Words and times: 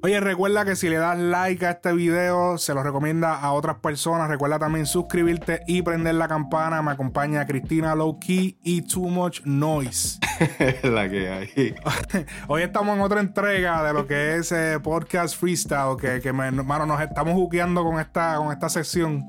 Oye, 0.00 0.20
recuerda 0.20 0.64
que 0.64 0.76
si 0.76 0.88
le 0.88 0.96
das 0.96 1.18
like 1.18 1.66
a 1.66 1.72
este 1.72 1.92
video, 1.92 2.56
se 2.56 2.72
lo 2.72 2.84
recomienda 2.84 3.34
a 3.34 3.52
otras 3.52 3.78
personas. 3.78 4.28
Recuerda 4.28 4.56
también 4.56 4.86
suscribirte 4.86 5.62
y 5.66 5.82
prender 5.82 6.14
la 6.14 6.28
campana. 6.28 6.80
Me 6.82 6.92
acompaña 6.92 7.44
Cristina 7.46 7.96
Lowkey 7.96 8.58
y 8.62 8.82
Too 8.82 9.08
Much 9.08 9.40
Noise. 9.44 10.20
la 10.84 11.08
que 11.08 11.28
hay. 11.28 11.74
Hoy 12.46 12.62
estamos 12.62 12.96
en 12.96 13.02
otra 13.02 13.20
entrega 13.20 13.82
de 13.82 13.92
lo 13.92 14.06
que 14.06 14.36
es 14.36 14.52
eh, 14.52 14.78
podcast 14.80 15.36
freestyle. 15.36 15.96
Que, 16.00 16.20
que 16.20 16.32
mano, 16.32 16.86
nos 16.86 17.00
estamos 17.00 17.34
juqueando 17.34 17.82
con 17.82 17.98
esta, 17.98 18.36
con 18.36 18.52
esta 18.52 18.68
sección. 18.68 19.24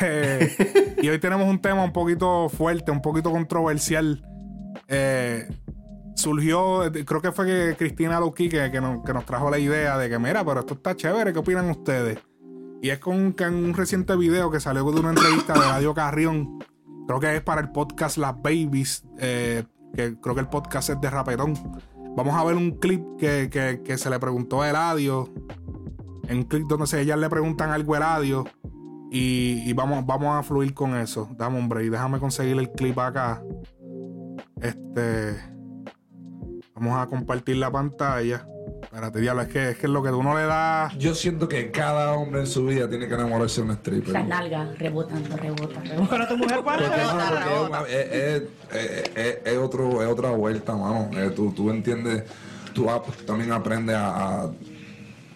Eh, 0.00 0.96
y 1.02 1.08
hoy 1.08 1.18
tenemos 1.18 1.48
un 1.48 1.60
tema 1.60 1.82
un 1.82 1.92
poquito 1.92 2.48
fuerte, 2.48 2.92
un 2.92 3.02
poquito 3.02 3.32
controversial. 3.32 4.24
Eh, 4.86 5.48
surgió, 6.16 6.80
creo 7.04 7.20
que 7.20 7.30
fue 7.30 7.46
que 7.46 7.76
Cristina 7.76 8.18
Loki 8.18 8.48
que, 8.48 8.70
que, 8.70 8.80
nos, 8.80 9.24
trajo 9.24 9.50
la 9.50 9.58
idea 9.58 9.98
de 9.98 10.08
que, 10.08 10.18
mira, 10.18 10.44
pero 10.44 10.60
esto 10.60 10.74
está 10.74 10.96
chévere, 10.96 11.32
¿qué 11.32 11.38
opinan 11.38 11.70
ustedes? 11.70 12.18
Y 12.82 12.90
es 12.90 12.98
con, 12.98 13.34
un 13.38 13.74
reciente 13.74 14.16
video 14.16 14.50
que 14.50 14.58
salió 14.58 14.90
de 14.90 15.00
una 15.00 15.10
entrevista 15.10 15.54
de 15.54 15.60
Radio 15.60 15.94
Carrión, 15.94 16.58
creo 17.06 17.20
que 17.20 17.36
es 17.36 17.42
para 17.42 17.60
el 17.60 17.70
podcast 17.70 18.16
Las 18.16 18.34
Babies, 18.40 19.04
eh, 19.18 19.64
que 19.94 20.18
creo 20.20 20.34
que 20.34 20.40
el 20.40 20.48
podcast 20.48 20.90
es 20.90 21.00
de 21.00 21.10
Rapetón. 21.10 21.54
Vamos 22.16 22.34
a 22.34 22.44
ver 22.44 22.56
un 22.56 22.72
clip 22.78 23.02
que, 23.18 23.98
se 23.98 24.10
le 24.10 24.18
preguntó 24.18 24.62
a 24.62 24.70
Eladio, 24.70 25.28
en 26.28 26.38
un 26.38 26.44
clip 26.44 26.66
donde 26.66 26.86
se, 26.86 27.00
ellas 27.02 27.18
le 27.18 27.28
preguntan 27.28 27.70
algo 27.70 27.94
a 27.94 27.98
Eladio, 27.98 28.44
y, 29.10 29.62
y, 29.64 29.72
vamos, 29.74 30.04
vamos 30.04 30.34
a 30.34 30.42
fluir 30.42 30.74
con 30.74 30.96
eso. 30.96 31.28
Dame, 31.36 31.58
hombre, 31.58 31.84
y 31.84 31.90
déjame 31.90 32.18
conseguir 32.18 32.58
el 32.58 32.72
clip 32.72 32.98
acá. 32.98 33.42
Este. 34.60 35.55
Vamos 36.76 36.98
a 36.98 37.06
compartir 37.06 37.56
la 37.56 37.70
pantalla. 37.70 38.46
Espérate, 38.82 39.20
diablo, 39.20 39.42
es 39.42 39.48
que, 39.48 39.70
es 39.70 39.78
que 39.78 39.88
lo 39.88 40.02
que 40.02 40.10
uno 40.10 40.36
le 40.36 40.44
da. 40.44 40.92
Yo 40.98 41.14
siento 41.14 41.48
que 41.48 41.70
cada 41.70 42.12
hombre 42.12 42.40
en 42.40 42.46
su 42.46 42.66
vida 42.66 42.86
tiene 42.86 43.08
que 43.08 43.14
enamorarse 43.14 43.62
de 43.62 43.68
un 43.68 43.72
stripper. 43.76 44.12
Las 44.12 44.28
nalgas 44.28 44.78
rebotando, 44.78 45.36
rebota, 45.38 45.80
rebota. 45.80 46.10
Pero 46.10 46.28
tu 46.28 46.36
mujer 46.36 46.62
para 46.62 47.44
rebotar. 47.44 47.86
Es, 47.88 48.42
es, 48.74 49.40
es, 49.42 49.58
otro, 49.58 50.02
es 50.02 50.08
otra 50.08 50.30
vuelta, 50.32 50.76
mano. 50.76 51.08
Eh, 51.14 51.30
tú, 51.34 51.50
tú 51.52 51.70
entiendes, 51.70 52.24
tú 52.74 52.86
también 53.26 53.52
aprendes 53.52 53.96
a, 53.96 54.50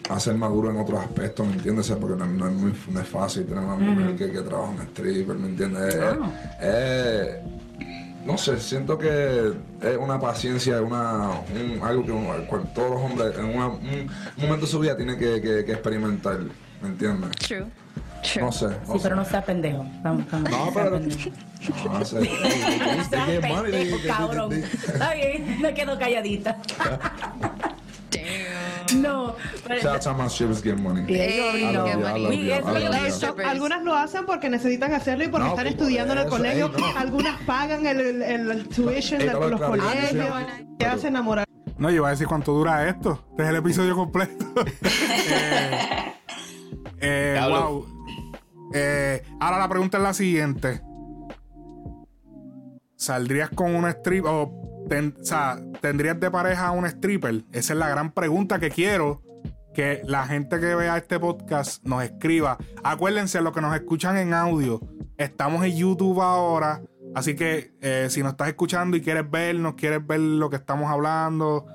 a, 0.09 0.19
ser 0.19 0.35
maduro 0.35 0.69
en 0.69 0.77
otros 0.77 0.99
aspectos, 0.99 1.47
¿me 1.47 1.53
entiendes? 1.53 1.89
Porque 1.99 2.23
no, 2.23 2.47
es, 2.47 2.53
muy, 2.53 2.73
no 2.91 2.99
es 2.99 3.07
fácil 3.07 3.47
tener 3.47 3.63
una 3.63 3.75
mujer 3.77 4.15
que, 4.15 4.31
que, 4.31 4.41
trabaja 4.41 4.73
en 4.73 4.81
stripper, 4.81 5.35
¿me 5.37 5.47
entiendes? 5.47 5.97
Ah 5.99 6.17
no 8.25 8.37
sé, 8.37 8.59
siento 8.59 8.97
que 8.97 9.53
es 9.81 9.97
una 9.97 10.19
paciencia, 10.19 10.81
una, 10.81 11.31
algo 11.81 12.05
que 12.05 12.57
todos 12.75 12.91
los 12.91 13.01
hombres 13.01 13.37
en 13.37 13.45
un 13.45 14.09
momento 14.37 14.65
de 14.65 14.71
su 14.71 14.79
vida 14.79 14.95
tienen 14.95 15.17
que, 15.17 15.59
experimentar, 15.59 16.39
¿me 16.81 16.89
entiendes? 16.89 17.31
True. 17.37 17.65
No 18.39 18.51
sé. 18.51 18.67
sí, 18.69 18.99
pero 19.01 19.15
no 19.15 19.25
sea 19.25 19.43
pendejo. 19.43 19.83
Vamos, 20.03 20.25
vamos, 20.31 20.51
no, 20.51 20.71
pero. 20.73 20.99
No 20.99 22.05
sé. 22.05 22.29
Cabrón. 24.07 24.53
Está 24.53 25.13
bien, 25.15 25.59
me 25.59 25.73
quedo 25.73 25.97
calladita. 25.97 26.57
No. 28.95 29.35
Shout 29.81 30.07
out 30.07 30.17
my 30.17 30.27
strippers 30.27 30.61
getting 30.61 30.83
money. 30.83 31.01
Algunas 33.45 33.83
lo 33.83 33.95
hacen 33.95 34.25
porque 34.25 34.49
necesitan 34.49 34.93
hacerlo 34.93 35.23
y 35.25 35.27
porque 35.27 35.47
están 35.47 35.67
estudiando 35.67 36.13
en 36.13 36.19
el 36.19 36.27
colegio. 36.27 36.71
Algunas 36.97 37.41
pagan 37.43 37.85
el, 37.85 38.21
el, 38.21 38.67
tuition 38.67 39.19
de 39.19 39.33
los 39.33 39.61
colegios. 39.61 40.35
Te 40.77 40.85
hace 40.85 41.07
enamorar. 41.07 41.45
No, 41.77 41.89
yo 41.89 41.95
iba 41.95 42.07
a 42.09 42.11
decir 42.11 42.27
cuánto 42.27 42.53
dura 42.53 42.87
esto. 42.87 43.25
Este 43.31 43.43
es 43.43 43.49
el 43.49 43.55
episodio 43.55 43.95
completo. 43.95 44.45
eh, 46.99 47.35
eh, 47.39 47.39
wow. 47.49 47.87
Eh, 48.73 49.23
ahora 49.39 49.57
la 49.57 49.67
pregunta 49.67 49.97
es 49.97 50.03
la 50.03 50.13
siguiente. 50.13 50.81
¿Saldrías 52.95 53.49
con 53.49 53.73
una 53.73 53.89
strip 53.89 54.25
o 54.25 54.60
sea, 55.21 55.59
¿tendrías 55.81 56.19
de 56.19 56.29
pareja 56.29 56.67
a 56.67 56.71
un 56.71 56.85
stripper? 56.85 57.43
Esa 57.51 57.73
es 57.73 57.79
la 57.79 57.89
gran 57.89 58.11
pregunta 58.11 58.59
que 58.59 58.69
quiero 58.69 59.21
que 59.73 60.01
la 60.05 60.25
gente 60.25 60.59
que 60.59 60.75
vea 60.75 60.97
este 60.97 61.19
podcast 61.19 61.83
nos 61.85 62.03
escriba. 62.03 62.57
Acuérdense, 62.83 63.41
los 63.41 63.53
que 63.53 63.61
nos 63.61 63.73
escuchan 63.73 64.17
en 64.17 64.33
audio, 64.33 64.81
estamos 65.17 65.63
en 65.63 65.77
YouTube 65.77 66.21
ahora. 66.21 66.81
Así 67.15 67.35
que 67.35 67.73
eh, 67.81 68.07
si 68.09 68.21
nos 68.21 68.33
estás 68.33 68.49
escuchando 68.49 68.97
y 68.97 69.01
quieres 69.01 69.29
vernos, 69.29 69.75
quieres 69.75 70.05
ver 70.05 70.19
lo 70.19 70.49
que 70.49 70.55
estamos 70.57 70.89
hablando, 70.89 71.65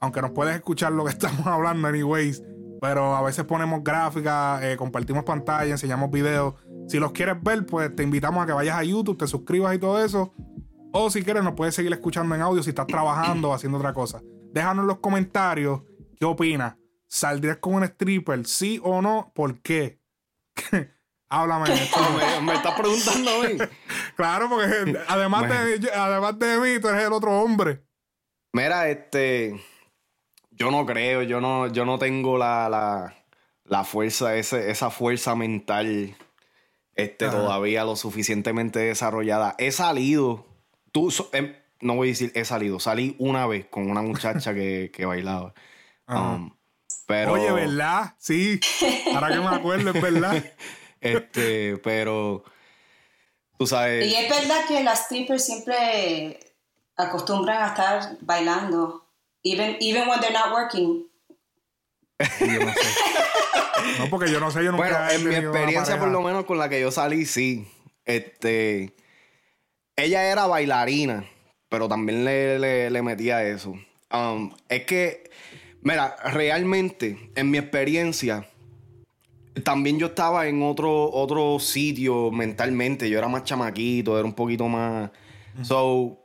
aunque 0.00 0.22
nos 0.22 0.30
puedes 0.32 0.54
escuchar 0.54 0.92
lo 0.92 1.04
que 1.04 1.10
estamos 1.18 1.46
hablando, 1.46 1.88
anyways, 1.88 2.42
pero 2.80 3.14
a 3.14 3.22
veces 3.22 3.44
ponemos 3.44 3.84
gráficas, 3.84 4.62
eh, 4.62 4.76
compartimos 4.76 5.24
pantalla, 5.24 5.72
enseñamos 5.72 6.10
videos. 6.10 6.54
Si 6.88 6.98
los 6.98 7.12
quieres 7.12 7.36
ver, 7.42 7.66
pues 7.66 7.94
te 7.94 8.02
invitamos 8.02 8.42
a 8.42 8.46
que 8.46 8.52
vayas 8.52 8.76
a 8.76 8.84
YouTube, 8.84 9.18
te 9.18 9.26
suscribas 9.26 9.74
y 9.74 9.78
todo 9.78 10.02
eso. 10.04 10.32
O 10.92 11.10
si 11.10 11.22
quieres, 11.22 11.44
nos 11.44 11.54
puedes 11.54 11.74
seguir 11.74 11.92
escuchando 11.92 12.34
en 12.34 12.42
audio 12.42 12.62
si 12.62 12.70
estás 12.70 12.86
trabajando 12.86 13.50
o 13.50 13.54
haciendo 13.54 13.78
otra 13.78 13.92
cosa. 13.92 14.20
Déjanos 14.52 14.82
en 14.82 14.88
los 14.88 14.98
comentarios 14.98 15.82
qué 16.18 16.24
opinas. 16.24 16.76
¿Saldrías 17.06 17.58
con 17.58 17.74
un 17.74 17.84
stripper? 17.84 18.46
¿Sí 18.46 18.80
o 18.82 19.02
no? 19.02 19.32
¿Por 19.34 19.60
qué? 19.62 20.00
Háblame. 21.28 21.70
me, 21.70 22.40
me 22.42 22.54
estás 22.54 22.78
preguntando 22.78 23.30
a 23.30 23.48
mí. 23.48 23.58
claro, 24.16 24.48
porque 24.48 24.98
además, 25.08 25.48
de, 25.48 25.90
además 25.92 26.38
de 26.38 26.58
mí, 26.58 26.80
tú 26.80 26.88
eres 26.88 27.04
el 27.04 27.12
otro 27.12 27.40
hombre. 27.40 27.84
Mira, 28.52 28.88
este. 28.88 29.60
Yo 30.50 30.70
no 30.70 30.84
creo, 30.84 31.22
yo 31.22 31.40
no, 31.40 31.68
yo 31.68 31.84
no 31.84 31.98
tengo 31.98 32.36
la, 32.36 32.68
la, 32.68 33.14
la 33.64 33.84
fuerza, 33.84 34.34
ese, 34.36 34.70
esa 34.70 34.90
fuerza 34.90 35.34
mental 35.34 36.16
este, 36.96 37.28
todavía 37.28 37.84
lo 37.84 37.96
suficientemente 37.96 38.80
desarrollada. 38.80 39.54
He 39.58 39.72
salido 39.72 40.49
Tú, 40.92 41.12
em, 41.32 41.54
no 41.80 41.94
voy 41.94 42.08
a 42.08 42.10
decir 42.10 42.32
he 42.34 42.44
salido, 42.44 42.80
salí 42.80 43.16
una 43.18 43.46
vez 43.46 43.66
con 43.66 43.90
una 43.90 44.02
muchacha 44.02 44.54
que, 44.54 44.90
bailaba. 45.06 45.54
Um, 46.08 46.52
pero... 47.06 47.32
Oye, 47.32 47.50
¿verdad? 47.52 48.14
Sí. 48.18 48.60
Ahora 49.14 49.28
que 49.28 49.40
me 49.40 49.48
acuerdo, 49.48 49.90
es 49.90 50.00
verdad. 50.00 50.44
este, 51.00 51.76
pero 51.78 52.44
tú 53.58 53.66
sabes. 53.66 54.06
Y 54.06 54.14
es 54.14 54.28
verdad 54.28 54.66
que 54.68 54.82
las 54.82 55.04
strippers 55.04 55.44
siempre 55.44 56.38
acostumbran 56.96 57.62
a 57.62 57.68
estar 57.68 58.16
bailando, 58.20 59.06
even, 59.42 59.76
even 59.80 60.08
when 60.08 60.20
they're 60.20 60.32
not 60.32 60.52
working. 60.52 61.06
no 63.98 64.10
porque 64.10 64.30
yo 64.30 64.40
no 64.40 64.50
sé, 64.50 64.62
yo 64.62 64.72
nunca 64.72 65.06
Bueno, 65.06 65.10
en 65.10 65.28
mi 65.28 65.34
experiencia, 65.34 65.98
por 65.98 66.08
lo 66.08 66.20
menos 66.20 66.44
con 66.44 66.58
la 66.58 66.68
que 66.68 66.80
yo 66.80 66.90
salí, 66.90 67.24
sí. 67.24 67.66
Este 68.04 68.94
ella 69.96 70.30
era 70.30 70.46
bailarina, 70.46 71.24
pero 71.68 71.88
también 71.88 72.24
le, 72.24 73.02
metía 73.02 73.44
eso. 73.44 73.74
Um, 74.12 74.52
es 74.68 74.84
que, 74.84 75.30
mira, 75.82 76.16
realmente, 76.32 77.30
en 77.34 77.50
mi 77.50 77.58
experiencia, 77.58 78.46
también 79.64 79.98
yo 79.98 80.08
estaba 80.08 80.46
en 80.46 80.62
otro, 80.62 81.10
otro 81.12 81.58
sitio 81.58 82.30
mentalmente. 82.30 83.08
Yo 83.08 83.18
era 83.18 83.28
más 83.28 83.44
chamaquito, 83.44 84.18
era 84.18 84.26
un 84.26 84.34
poquito 84.34 84.68
más. 84.68 85.10
So, 85.62 86.18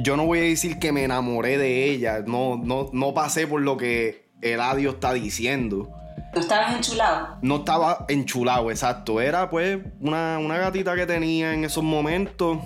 yo 0.00 0.16
no 0.16 0.26
voy 0.26 0.40
a 0.40 0.42
decir 0.42 0.78
que 0.78 0.92
me 0.92 1.04
enamoré 1.04 1.58
de 1.58 1.90
ella. 1.90 2.22
No, 2.26 2.56
no, 2.56 2.90
no 2.92 3.14
pasé 3.14 3.46
por 3.46 3.60
lo 3.60 3.76
que 3.76 4.30
Eladio 4.40 4.90
está 4.90 5.12
diciendo. 5.12 5.90
¿No 6.34 6.40
estabas 6.40 6.74
enchulado? 6.74 7.38
No 7.42 7.56
estaba 7.56 8.06
enchulado, 8.08 8.70
exacto. 8.70 9.20
Era 9.20 9.50
pues 9.50 9.78
una, 10.00 10.38
una 10.38 10.56
gatita 10.56 10.94
que 10.96 11.06
tenía 11.06 11.52
en 11.52 11.64
esos 11.64 11.84
momentos 11.84 12.58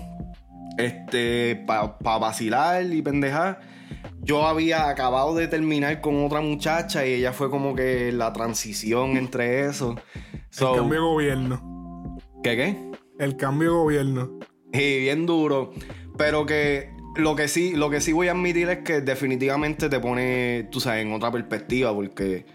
este, 0.78 1.56
para 1.66 2.18
vacilar 2.18 2.84
y 2.84 3.02
pendejar. 3.02 3.60
Yo 4.22 4.46
había 4.46 4.88
acabado 4.88 5.34
de 5.34 5.46
terminar 5.46 6.00
con 6.00 6.24
otra 6.24 6.40
muchacha 6.40 7.06
y 7.06 7.14
ella 7.14 7.32
fue 7.32 7.50
como 7.50 7.74
que 7.74 8.10
la 8.12 8.32
transición 8.32 9.16
entre 9.16 9.66
eso. 9.66 9.94
el 10.58 10.66
cambio 10.74 11.00
de 11.00 11.06
gobierno. 11.06 12.18
¿Qué 12.42 12.56
qué? 12.56 12.90
El 13.18 13.36
cambio 13.36 13.70
de 13.70 13.76
gobierno. 13.76 14.38
Y 14.72 15.00
bien 15.00 15.26
duro. 15.26 15.72
Pero 16.16 16.44
que 16.44 16.90
lo 17.16 17.36
que 17.36 17.48
sí, 17.48 17.74
lo 17.74 17.88
que 17.88 18.00
sí 18.00 18.12
voy 18.12 18.28
a 18.28 18.32
admitir 18.32 18.68
es 18.68 18.78
que 18.78 19.00
definitivamente 19.00 19.88
te 19.88 20.00
pone, 20.00 20.68
tú 20.70 20.80
sabes, 20.80 21.04
en 21.04 21.12
otra 21.12 21.30
perspectiva, 21.30 21.94
porque 21.94 22.46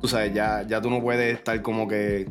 tú 0.00 0.08
sabes, 0.08 0.34
ya, 0.34 0.66
ya 0.66 0.80
tú 0.80 0.90
no 0.90 1.00
puedes 1.00 1.34
estar 1.34 1.62
como 1.62 1.86
que 1.88 2.28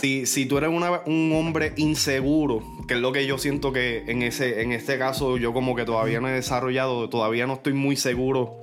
si, 0.00 0.46
tú 0.46 0.58
eres 0.58 0.70
un 0.70 1.32
hombre 1.32 1.72
inseguro, 1.76 2.62
que 2.86 2.94
es 2.94 3.00
lo 3.00 3.12
que 3.12 3.26
yo 3.26 3.38
siento 3.38 3.72
que 3.72 4.04
en, 4.06 4.22
ese, 4.22 4.62
en 4.62 4.72
este 4.72 4.98
caso 4.98 5.36
yo 5.36 5.52
como 5.52 5.74
que 5.74 5.84
todavía 5.84 6.20
no 6.20 6.28
he 6.28 6.32
desarrollado, 6.32 7.08
todavía 7.08 7.46
no 7.46 7.54
estoy 7.54 7.72
muy 7.72 7.96
seguro 7.96 8.56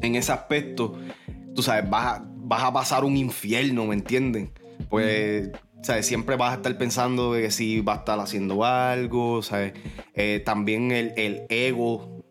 en 0.00 0.14
ese 0.16 0.32
aspecto, 0.32 0.98
tú 1.54 1.62
sabes, 1.62 1.88
vas 1.88 2.20
a, 2.20 2.24
vas 2.26 2.64
a 2.64 2.72
pasar 2.72 3.04
un 3.04 3.16
infierno, 3.16 3.84
¿me 3.86 3.94
entienden? 3.94 4.50
Pues, 4.88 5.50
¿sabes? 5.82 6.06
Siempre 6.06 6.36
vas 6.36 6.52
a 6.52 6.56
estar 6.56 6.76
pensando 6.78 7.34
de 7.34 7.42
que 7.42 7.50
si 7.50 7.80
va 7.80 7.94
a 7.94 7.96
estar 7.98 8.18
haciendo 8.18 8.64
algo, 8.64 9.42
¿sabes? 9.42 9.74
Eh, 10.14 10.42
también 10.44 10.90
el, 10.90 11.42
ego 11.50 12.22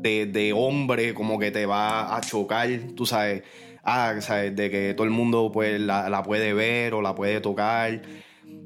de, 0.00 0.26
de 0.26 0.52
hombre 0.54 1.12
como 1.12 1.38
que 1.38 1.50
te 1.50 1.66
va 1.66 2.16
a 2.16 2.20
chocar, 2.22 2.68
tú 2.96 3.04
sabes, 3.04 3.42
ah, 3.84 4.14
sabes, 4.20 4.54
de 4.56 4.70
que 4.70 4.94
todo 4.94 5.04
el 5.04 5.12
mundo 5.12 5.50
pues 5.52 5.80
la, 5.80 6.22
puede 6.22 6.52
ver 6.54 6.94
o 6.94 7.02
la 7.02 7.14
puede 7.14 7.40
tocar. 7.40 8.02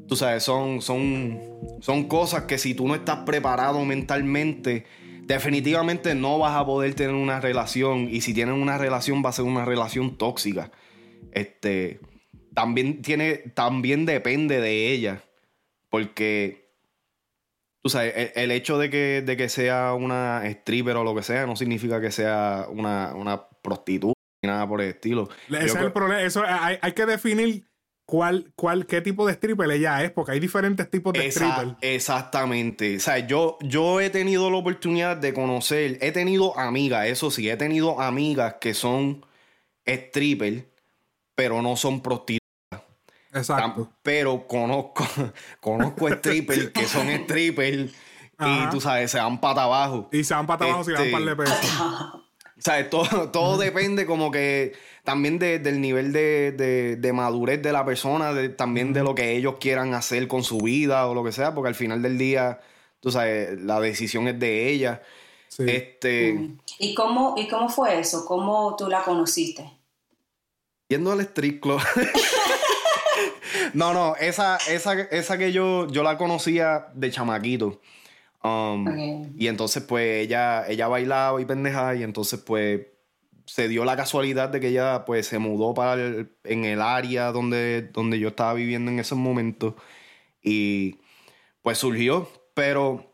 Tú 0.06 0.16
sabes, 0.16 0.42
son, 0.42 0.80
son, 0.80 1.40
son 1.80 2.08
cosas 2.08 2.44
que 2.44 2.58
si 2.58 2.74
tú 2.74 2.88
no 2.88 2.94
estás 2.94 3.18
preparado 3.26 3.84
mentalmente, 3.84 4.84
definitivamente 5.26 6.14
no 6.14 6.38
vas 6.38 6.56
a 6.56 6.64
poder 6.64 6.94
tener 6.94 7.14
una 7.14 7.40
relación. 7.40 8.08
Y 8.10 8.22
si 8.22 8.32
tienes 8.34 8.54
una 8.54 8.78
relación, 8.78 9.22
va 9.24 9.30
a 9.30 9.32
ser 9.32 9.44
una 9.44 9.64
relación 9.64 10.16
tóxica. 10.16 10.70
Este. 11.32 12.00
También 12.54 13.02
tiene. 13.02 13.36
También 13.36 14.06
depende 14.06 14.60
de 14.60 14.92
ella. 14.92 15.22
Porque. 15.90 16.68
Tú 17.80 17.90
sabes, 17.90 18.12
el, 18.16 18.32
el 18.34 18.50
hecho 18.50 18.76
de 18.76 18.90
que, 18.90 19.22
de 19.24 19.36
que 19.36 19.48
sea 19.48 19.94
una 19.94 20.42
stripper 20.46 20.96
o 20.96 21.04
lo 21.04 21.14
que 21.14 21.22
sea, 21.22 21.46
no 21.46 21.54
significa 21.54 22.00
que 22.00 22.10
sea 22.10 22.66
una, 22.68 23.14
una 23.14 23.48
prostituta 23.62 24.17
nada 24.48 24.66
por 24.68 24.80
el 24.80 24.88
estilo. 24.90 25.28
Ese 25.48 25.66
es 25.66 25.72
creo- 25.72 25.86
el 25.86 25.92
problema. 25.92 26.22
Eso, 26.22 26.42
hay, 26.46 26.78
hay 26.82 26.92
que 26.92 27.06
definir 27.06 27.64
cuál, 28.04 28.52
cuál, 28.56 28.86
qué 28.86 29.00
tipo 29.00 29.26
de 29.26 29.34
stripper 29.34 29.70
ella 29.70 30.02
es, 30.02 30.10
porque 30.10 30.32
hay 30.32 30.40
diferentes 30.40 30.90
tipos 30.90 31.12
de 31.12 31.26
Esa- 31.26 31.46
stripper. 31.48 31.76
exactamente. 31.82 32.96
O 32.96 33.00
sea, 33.00 33.18
yo, 33.18 33.58
yo 33.60 34.00
he 34.00 34.10
tenido 34.10 34.50
la 34.50 34.56
oportunidad 34.56 35.16
de 35.16 35.32
conocer, 35.34 35.98
he 36.00 36.10
tenido 36.12 36.58
amigas, 36.58 37.06
eso 37.06 37.30
sí, 37.30 37.48
he 37.50 37.56
tenido 37.56 38.00
amigas 38.00 38.56
que 38.60 38.74
son 38.74 39.24
stripper, 39.86 40.68
pero 41.34 41.62
no 41.62 41.76
son 41.76 42.00
prostitutas. 42.02 42.38
Exacto. 43.32 43.92
Pero 44.02 44.46
conozco, 44.46 45.06
conozco 45.60 46.08
strippers 46.08 46.70
que 46.70 46.86
son 46.86 47.08
strippers 47.24 47.92
y 48.40 48.70
tú 48.70 48.80
sabes, 48.80 49.10
se 49.10 49.18
dan 49.18 49.40
pata 49.40 49.64
abajo. 49.64 50.08
Y 50.12 50.24
se 50.24 50.32
van 50.34 50.46
para 50.46 50.64
abajo 50.64 50.84
si 50.84 50.92
le 50.92 50.96
dan 50.96 51.06
Este- 51.06 51.16
un 51.16 51.24
par 51.26 51.36
de 51.36 51.44
pesos. 51.44 52.22
O 52.68 52.70
sea, 52.70 52.90
todo, 52.90 53.30
todo 53.30 53.56
depende 53.56 54.04
como 54.04 54.30
que 54.30 54.74
también 55.02 55.38
de- 55.38 55.58
del 55.58 55.80
nivel 55.80 56.12
de, 56.12 56.52
de- 56.52 56.96
de 56.96 57.12
madurez 57.14 57.62
de 57.62 57.72
la 57.72 57.82
persona, 57.82 58.34
de- 58.34 58.50
también 58.50 58.92
de 58.92 59.02
lo 59.02 59.14
que 59.14 59.36
ellos 59.36 59.54
quieran 59.58 59.94
hacer 59.94 60.28
con 60.28 60.42
su 60.44 60.58
vida 60.58 61.06
o 61.06 61.14
lo 61.14 61.24
que 61.24 61.32
sea, 61.32 61.54
porque 61.54 61.68
al 61.68 61.74
final 61.74 62.02
del 62.02 62.18
día, 62.18 62.60
tú 63.00 63.10
sabes, 63.10 63.58
la 63.62 63.80
decisión 63.80 64.28
es 64.28 64.38
de 64.38 64.68
ella. 64.68 65.00
Sí. 65.48 65.64
Este, 65.66 66.50
¿Y 66.78 66.94
cómo, 66.94 67.36
¿Y 67.38 67.48
cómo 67.48 67.70
fue 67.70 67.98
eso? 68.00 68.26
¿Cómo 68.26 68.76
tú 68.76 68.86
la 68.88 69.02
conociste? 69.02 69.72
yendo 70.90 71.12
al 71.12 71.20
street 71.20 71.60
club. 71.60 71.80
no, 73.74 73.92
no, 73.94 74.14
esa, 74.16 74.56
esa, 74.68 74.92
esa 75.00 75.38
que 75.38 75.52
yo, 75.52 75.86
yo 75.88 76.02
la 76.02 76.16
conocía 76.18 76.88
de 76.94 77.10
chamaquito. 77.10 77.80
Um. 78.42 78.86
Y 79.36 79.48
entonces, 79.48 79.82
pues, 79.82 80.24
ella, 80.26 80.66
ella 80.68 80.88
bailaba 80.88 81.40
y 81.40 81.44
pendejaba, 81.44 81.94
y 81.96 82.02
entonces, 82.02 82.40
pues, 82.40 82.86
se 83.46 83.66
dio 83.68 83.84
la 83.84 83.96
casualidad 83.96 84.48
de 84.50 84.60
que 84.60 84.68
ella, 84.68 85.04
pues, 85.04 85.26
se 85.26 85.38
mudó 85.38 85.74
para 85.74 85.94
el- 85.94 86.36
en 86.44 86.64
el 86.64 86.80
área 86.80 87.32
donde, 87.32 87.82
donde 87.82 88.18
yo 88.18 88.28
estaba 88.28 88.54
viviendo 88.54 88.90
en 88.90 88.98
esos 89.00 89.18
momentos. 89.18 89.74
Y, 90.42 90.98
pues, 91.62 91.78
surgió. 91.78 92.28
Pero 92.54 93.12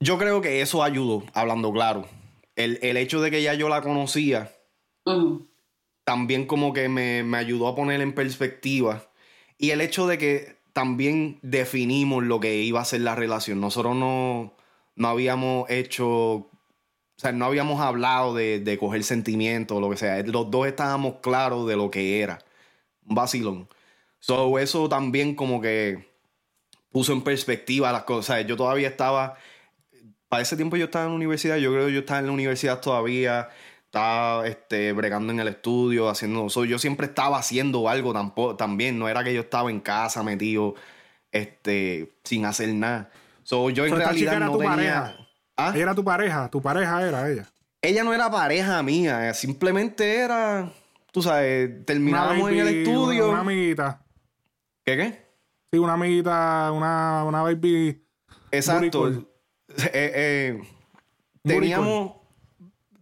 yo 0.00 0.18
creo 0.18 0.40
que 0.40 0.60
eso 0.60 0.82
ayudó, 0.82 1.24
hablando 1.34 1.72
claro. 1.72 2.06
El, 2.56 2.78
el 2.82 2.96
hecho 2.96 3.20
de 3.20 3.30
que 3.30 3.42
ya 3.42 3.54
yo 3.54 3.68
la 3.68 3.82
conocía, 3.82 4.52
también 6.04 6.46
como 6.46 6.72
que 6.72 6.88
me, 6.88 7.22
me 7.22 7.38
ayudó 7.38 7.68
a 7.68 7.74
poner 7.76 8.00
en 8.00 8.14
perspectiva. 8.14 9.08
Y 9.58 9.70
el 9.70 9.80
hecho 9.80 10.06
de 10.06 10.18
que 10.18 10.61
también 10.72 11.38
definimos 11.42 12.24
lo 12.24 12.40
que 12.40 12.56
iba 12.62 12.80
a 12.80 12.84
ser 12.84 13.02
la 13.02 13.14
relación. 13.14 13.60
Nosotros 13.60 13.94
no, 13.96 14.54
no 14.96 15.08
habíamos 15.08 15.68
hecho, 15.70 16.08
o 16.08 16.50
sea, 17.16 17.32
no 17.32 17.44
habíamos 17.46 17.80
hablado 17.80 18.34
de, 18.34 18.60
de 18.60 18.78
coger 18.78 19.04
sentimientos 19.04 19.76
o 19.76 19.80
lo 19.80 19.90
que 19.90 19.96
sea. 19.96 20.22
Los 20.22 20.50
dos 20.50 20.66
estábamos 20.66 21.16
claros 21.22 21.66
de 21.68 21.76
lo 21.76 21.90
que 21.90 22.20
era. 22.20 22.38
Un 23.06 23.14
vacilón. 23.14 23.68
So, 24.18 24.58
eso 24.58 24.88
también 24.88 25.34
como 25.34 25.60
que 25.60 26.12
puso 26.92 27.12
en 27.12 27.22
perspectiva 27.22 27.90
las 27.90 28.04
cosas. 28.04 28.46
Yo 28.46 28.56
todavía 28.56 28.88
estaba, 28.88 29.36
para 30.28 30.42
ese 30.42 30.56
tiempo 30.56 30.76
yo 30.76 30.84
estaba 30.84 31.06
en 31.06 31.10
la 31.10 31.16
universidad, 31.16 31.56
yo 31.56 31.72
creo 31.72 31.86
que 31.86 31.92
yo 31.92 32.00
estaba 32.00 32.20
en 32.20 32.26
la 32.26 32.32
universidad 32.32 32.80
todavía, 32.80 33.48
estaba 33.92 34.46
este, 34.46 34.90
bregando 34.94 35.34
en 35.34 35.40
el 35.40 35.48
estudio, 35.48 36.08
haciendo, 36.08 36.48
so, 36.48 36.64
yo 36.64 36.78
siempre 36.78 37.08
estaba 37.08 37.36
haciendo 37.36 37.90
algo 37.90 38.14
tampoco, 38.14 38.56
también, 38.56 38.98
no 38.98 39.06
era 39.06 39.22
que 39.22 39.34
yo 39.34 39.42
estaba 39.42 39.70
en 39.70 39.80
casa 39.80 40.22
metido, 40.22 40.74
este, 41.30 42.10
sin 42.24 42.46
hacer 42.46 42.70
nada. 42.70 43.10
So, 43.42 43.68
yo 43.68 43.84
en 43.84 43.90
So, 43.90 43.96
realidad 43.96 44.36
era 44.36 44.46
no 44.46 44.52
tu 44.52 44.58
tenía... 44.60 44.74
pareja. 44.76 45.16
¿Ah? 45.58 45.74
Era 45.76 45.94
tu 45.94 46.02
pareja, 46.02 46.48
tu 46.48 46.62
pareja 46.62 47.06
era 47.06 47.30
ella. 47.30 47.52
Ella 47.82 48.02
no 48.02 48.14
era 48.14 48.30
pareja 48.30 48.82
mía, 48.82 49.34
simplemente 49.34 50.16
era, 50.16 50.72
tú 51.10 51.20
sabes, 51.20 51.84
terminábamos 51.84 52.50
en 52.50 52.58
el 52.60 52.68
estudio. 52.68 53.24
Una, 53.24 53.32
una 53.32 53.40
amiguita. 53.42 54.02
¿Qué 54.86 54.96
qué? 54.96 55.26
Sí, 55.70 55.78
una 55.78 55.92
amiguita, 55.92 56.72
una, 56.72 57.24
una 57.24 57.42
baby. 57.42 58.02
Exacto. 58.50 59.28
Eh, 59.74 60.12
eh, 60.14 60.62
teníamos. 61.42 62.21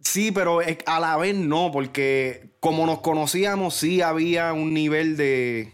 Sí, 0.03 0.31
pero 0.31 0.59
a 0.85 0.99
la 0.99 1.17
vez 1.17 1.35
no, 1.35 1.71
porque 1.71 2.55
como 2.59 2.85
nos 2.85 2.99
conocíamos, 2.99 3.75
sí 3.75 4.01
había 4.01 4.51
un 4.53 4.73
nivel 4.73 5.15
de. 5.17 5.73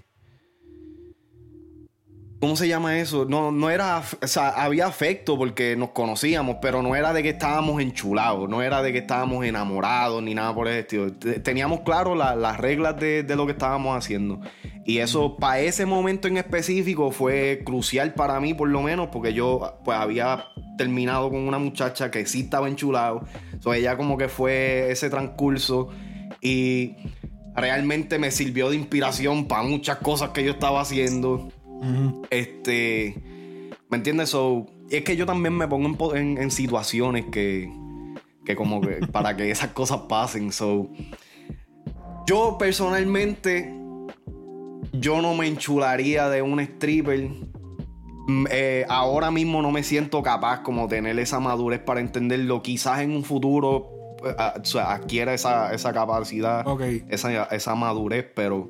¿Cómo 2.39 2.56
se 2.56 2.68
llama 2.68 3.00
eso? 3.00 3.25
No, 3.25 3.51
no 3.51 3.71
era. 3.71 4.03
O 4.21 4.27
sea, 4.27 4.50
había 4.50 4.85
afecto 4.85 5.38
porque 5.39 5.75
nos 5.75 5.89
conocíamos, 5.89 6.57
pero 6.62 6.83
no 6.83 6.95
era 6.95 7.12
de 7.12 7.24
que 7.24 7.29
estábamos 7.29 7.81
enchulados, 7.81 8.47
no 8.47 8.62
era 8.62 8.83
de 8.83 8.91
que 8.91 9.00
estábamos 9.00 9.44
enamorados 9.44 10.21
ni 10.21 10.35
nada 10.35 10.53
por 10.53 10.68
el 10.68 10.75
estilo. 10.77 11.12
Te- 11.13 11.39
Teníamos 11.39 11.79
claro 11.81 12.13
la- 12.13 12.35
las 12.35 12.57
reglas 12.57 13.00
de, 13.00 13.24
de 13.24 13.35
lo 13.35 13.47
que 13.47 13.53
estábamos 13.53 13.97
haciendo. 13.97 14.39
Y 14.85 15.00
eso, 15.00 15.35
para 15.38 15.62
ese 15.62 15.85
momento 15.88 16.27
en 16.27 16.38
específico, 16.38 17.09
fue 17.12 17.62
crucial 17.65 18.13
para 18.13 18.39
mí, 18.39 18.53
por 18.53 18.69
lo 18.69 18.83
menos, 18.83 19.07
porque 19.12 19.33
yo 19.33 19.79
pues 19.83 19.97
había 19.97 20.45
terminado 20.77 21.31
con 21.31 21.39
una 21.39 21.57
muchacha 21.57 22.12
que 22.12 22.25
sí 22.27 22.41
estaba 22.41 22.68
enchulado. 22.68 23.24
So, 23.59 23.74
ella 23.74 23.98
como 23.98 24.18
que 24.18 24.27
fue 24.27 24.92
ese 24.92 25.09
transcurso 25.09 25.89
y 26.42 26.95
realmente 27.56 28.19
me 28.19 28.31
sirvió 28.31 28.69
de 28.69 28.75
inspiración 28.75 29.48
para 29.48 29.63
muchas 29.63 29.98
cosas 29.98 30.30
que 30.30 30.44
yo 30.44 30.51
estaba 30.51 30.81
haciendo. 30.81 31.50
Este, 32.30 33.15
¿me 33.89 33.98
entiendes? 33.98 34.30
So, 34.30 34.68
es 34.89 35.04
que 35.04 35.15
yo 35.15 35.25
también 35.25 35.56
me 35.56 35.68
pongo 35.68 36.15
en, 36.15 36.38
en 36.38 36.51
situaciones 36.51 37.25
que, 37.31 37.71
que 38.45 38.56
como 38.56 38.81
que 38.81 39.06
para 39.12 39.36
que 39.36 39.50
esas 39.51 39.71
cosas 39.71 40.01
pasen. 40.07 40.51
So, 40.51 40.89
yo 42.27 42.57
personalmente, 42.60 43.74
yo 44.93 45.22
no 45.22 45.34
me 45.34 45.48
enchularía 45.48 46.29
de 46.29 46.41
un 46.41 46.60
stripper. 46.60 47.29
Mm, 48.27 48.46
eh, 48.51 48.86
ahora 48.89 49.31
mismo 49.31 49.62
no 49.62 49.72
me 49.72 49.84
siento 49.84 50.22
capaz 50.22 50.62
como 50.62 50.88
tener 50.88 51.17
esa 51.17 51.39
madurez 51.39 51.79
para 51.79 52.01
entenderlo. 52.01 52.62
Quizás 52.62 53.00
en 53.00 53.12
un 53.12 53.24
futuro 53.24 53.89
eh, 54.25 54.36
adquiera 54.81 55.34
esa, 55.34 55.74
esa 55.74 55.93
capacidad, 55.93 56.65
esa, 57.10 57.46
esa 57.46 57.75
madurez, 57.75 58.25
pero 58.36 58.69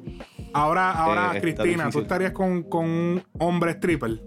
Ahora, 0.54 0.92
ahora, 0.92 1.34
Eh, 1.36 1.42
Cristina, 1.42 1.90
¿tú 1.90 2.00
estarías 2.02 2.32
con, 2.32 2.64
con 2.64 2.86
un 2.86 3.24
hombre 3.40 3.72
stripper? 3.72 4.22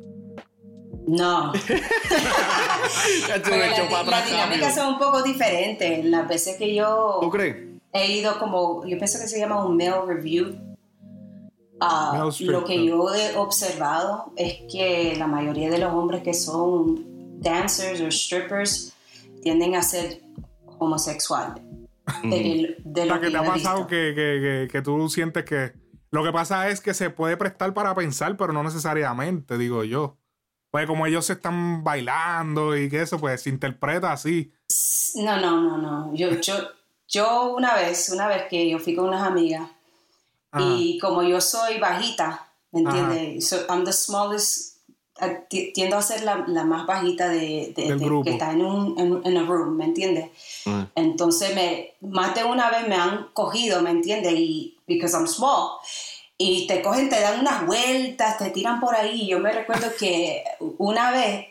No. 1.06 1.52
Las 3.28 3.38
atrás 3.38 4.30
dinámicas 4.30 4.75
son 4.75 4.94
un 4.94 4.99
poco 4.99 5.22
diferentes. 5.22 6.04
Las 6.04 6.28
veces 6.28 6.56
que 6.56 6.75
yo 6.75 7.18
¿Tú 7.20 7.30
crees? 7.30 7.56
he 7.92 8.12
ido 8.12 8.38
como, 8.38 8.84
yo 8.87 8.96
pienso 8.96 9.18
que 9.18 9.26
se 9.26 9.38
llama 9.38 9.64
un 9.64 9.76
male 9.76 10.02
review. 10.06 10.69
Ah, 11.80 12.28
lo 12.40 12.64
que 12.64 12.84
yo 12.84 13.14
he 13.14 13.37
observado 13.37 14.32
es 14.37 14.58
que 14.70 15.14
la 15.16 15.26
mayoría 15.26 15.70
de 15.70 15.78
los 15.78 15.92
hombres 15.92 16.22
que 16.22 16.34
son 16.34 17.40
dancers 17.40 18.00
o 18.02 18.10
strippers 18.10 18.92
tienden 19.42 19.75
a 19.75 19.82
ser 19.82 20.20
homosexuales. 20.78 21.62
De, 22.22 22.76
de 22.84 23.02
O 23.02 23.04
lo 23.04 23.12
sea, 23.12 23.20
que 23.20 23.30
te 23.30 23.37
ha 23.37 23.44
pasado 23.44 23.87
que, 23.87 24.12
que, 24.14 24.68
que 24.70 24.82
tú 24.82 25.08
sientes 25.08 25.44
que. 25.44 25.72
Lo 26.10 26.25
que 26.25 26.32
pasa 26.32 26.68
es 26.68 26.80
que 26.80 26.92
se 26.92 27.08
puede 27.08 27.37
prestar 27.37 27.72
para 27.72 27.94
pensar, 27.94 28.37
pero 28.37 28.52
no 28.52 28.62
necesariamente, 28.62 29.56
digo 29.56 29.84
yo. 29.84 30.18
Pues 30.70 30.87
como 30.87 31.06
ellos 31.06 31.25
se 31.25 31.34
están 31.34 31.82
bailando 31.82 32.76
y 32.76 32.88
que 32.88 33.02
eso, 33.02 33.18
pues 33.18 33.42
se 33.42 33.50
interpreta 33.50 34.12
así. 34.12 34.52
No, 35.16 35.40
no, 35.40 35.60
no, 35.60 35.78
no. 35.78 36.14
Yo, 36.14 36.40
yo, 36.40 36.54
yo 37.08 37.54
una 37.54 37.75
vez, 37.75 38.10
una 38.10 38.26
vez 38.26 38.44
que 38.50 38.68
yo 38.68 38.78
fui 38.78 38.94
con 38.94 39.08
unas 39.08 39.22
amigas 39.22 39.68
Ajá. 40.52 40.64
y 40.76 40.99
como 40.99 41.23
yo 41.23 41.40
soy 41.40 41.78
bajita, 41.78 42.49
¿me 42.73 42.80
entiendes? 42.80 43.49
So, 43.49 43.57
I'm 43.69 43.85
the 43.85 43.92
smallest, 43.92 44.76
ti- 45.49 45.73
tiendo 45.73 45.97
a 45.97 46.02
ser 46.02 46.23
la, 46.25 46.45
la 46.49 46.64
más 46.64 46.87
bajita 46.87 47.28
de, 47.28 47.73
de- 47.76 47.85
Del 47.88 47.99
de- 47.99 48.04
grupo. 48.04 48.25
que 48.25 48.30
está 48.33 48.52
en 48.52 48.64
un 48.64 48.99
en, 48.99 49.21
en 49.25 49.37
a 49.37 49.42
room, 49.47 49.76
¿me 49.76 49.85
entiendes? 49.85 50.30
Ah. 50.66 50.87
Entonces, 50.95 51.54
me, 51.54 51.95
más 52.00 52.35
de 52.35 52.45
una 52.45 52.71
vez 52.71 52.88
me 52.88 52.97
han 52.97 53.28
cogido, 53.33 53.80
¿me 53.83 53.90
entiendes? 53.90 54.33
Y, 54.35 54.76
because 54.87 55.14
I'm 55.16 55.26
small. 55.28 55.78
Y 56.38 56.66
te 56.66 56.80
cogen, 56.83 57.11
te 57.11 57.21
dan 57.21 57.40
unas 57.40 57.66
vueltas, 57.66 58.38
te 58.38 58.49
tiran 58.50 58.80
por 58.80 58.95
ahí. 58.97 59.26
Yo 59.28 59.38
me 59.40 59.52
recuerdo 59.52 59.88
que 59.99 60.42
una 60.78 61.11
vez, 61.11 61.47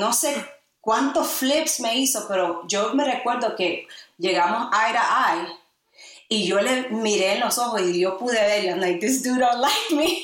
no 0.00 0.12
sé 0.12 0.34
cuántos 0.80 1.26
flips 1.28 1.80
me 1.80 1.96
hizo, 1.98 2.26
pero 2.28 2.62
yo 2.68 2.94
me 2.94 3.04
recuerdo 3.04 3.56
que 3.56 3.88
llegamos 4.18 4.68
eye 4.72 4.96
a 4.96 5.34
eye 5.34 5.48
y 6.28 6.46
yo 6.46 6.60
le 6.60 6.88
miré 6.90 7.34
en 7.34 7.40
los 7.40 7.58
ojos 7.58 7.80
y 7.82 8.00
yo 8.00 8.16
pude 8.18 8.40
ver, 8.40 8.64
I'm 8.64 8.80
like, 8.80 8.98
this 8.98 9.22
dude 9.22 9.38
don't 9.40 9.60
like 9.60 9.94
me. 9.94 10.22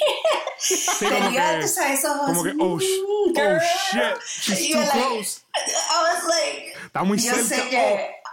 Sí, 0.59 0.76
como 1.07 1.11
Tenía, 1.11 1.59
tú 1.61 1.69
sabes, 1.69 2.04
ojos, 2.04 2.26
como 2.26 2.42
que, 2.45 2.50
oh, 2.59 2.78
sh- 2.78 2.83
"Mm, 2.83 3.30
oh 3.30 3.33
girl". 3.35 3.61
shit, 3.61 4.23
she's 4.42 4.61
Y 4.61 4.73
too 4.73 4.78
yo, 4.78 4.80
like, 4.80 4.90
close. 5.09 5.40
I 5.57 6.02
was 6.02 6.25
like, 6.28 6.75
Está 6.87 7.02
muy 7.04 7.19
yo 7.19 7.33
cerca. 7.35 7.49
sé 7.49 7.62
oh. 7.62 7.71
que, 7.71 7.76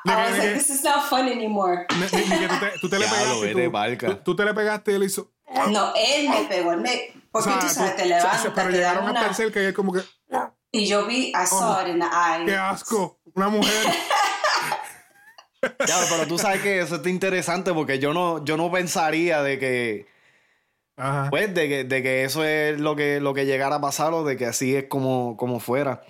De 0.04 0.14
I 0.14 0.16
was 0.16 0.38
like, 0.38 0.54
this 0.56 0.70
is 0.70 0.84
not 0.84 1.10
fun 1.10 1.28
anymore. 1.30 1.86
Ni, 1.92 2.18
ni- 2.20 2.26
ni 2.30 2.38
que 2.40 2.48
tú 2.48 2.60
te, 2.60 2.80
tú 2.82 2.90
te 2.90 3.00
le 3.00 3.06
pegaste. 3.08 3.54
tú- 3.54 4.08
tú, 4.08 4.16
tú 4.24 4.36
te 4.36 4.46
le 4.46 4.54
pegaste 4.54 4.92
y 4.92 4.96
él 4.96 5.04
hizo. 5.04 5.32
No, 5.70 5.94
él 5.96 6.30
me 6.30 6.44
pegó, 6.46 6.74
él 6.74 6.82
me, 6.82 7.14
porque 7.32 7.50
o 7.50 7.52
sea, 7.54 7.60
tú 7.62 7.70
sabes, 7.74 7.96
te 7.96 8.06
levantas, 8.06 8.42
se- 8.42 8.52
pero 8.52 8.70
te 8.70 8.78
dan 8.80 8.96
llegaron 8.96 9.10
una, 9.10 9.26
el 9.28 9.36
cerca 9.36 9.62
y 9.62 9.66
él 9.66 9.74
como 9.74 9.94
que. 9.94 10.02
y 10.72 10.86
yo 10.86 11.06
vi, 11.06 11.30
I 11.30 11.46
saw 11.48 11.82
it 11.82 11.88
in 11.88 12.00
the 12.00 12.06
eye. 12.06 12.46
¡Qué 12.46 12.56
asco! 12.56 13.20
Una 13.36 13.48
mujer. 13.50 13.72
Ya, 15.62 15.98
pero 16.10 16.28
tú 16.28 16.38
sabes 16.38 16.62
que 16.62 16.80
eso 16.80 16.96
está 16.98 17.10
interesante 17.10 17.74
porque 17.74 18.00
yo 18.00 18.14
no, 18.14 18.44
yo 18.46 18.58
no 18.58 18.72
pensaría 18.72 19.42
de 19.42 19.58
que, 19.58 20.06
Ajá. 20.98 21.30
pues, 21.30 21.54
de 21.54 21.68
que, 21.68 21.84
de 21.84 22.04
que 22.04 22.24
eso 22.24 22.44
es 22.44 22.80
lo 22.80 22.96
que, 22.96 23.20
lo 23.20 23.34
que 23.34 23.46
llegara 23.46 23.78
a 23.78 23.82
pasar 23.82 24.14
o 24.14 24.24
de 24.24 24.38
que 24.38 24.46
así 24.46 24.76
es 24.76 24.86
como, 24.86 25.36
como 25.38 25.60
fuera. 25.60 26.04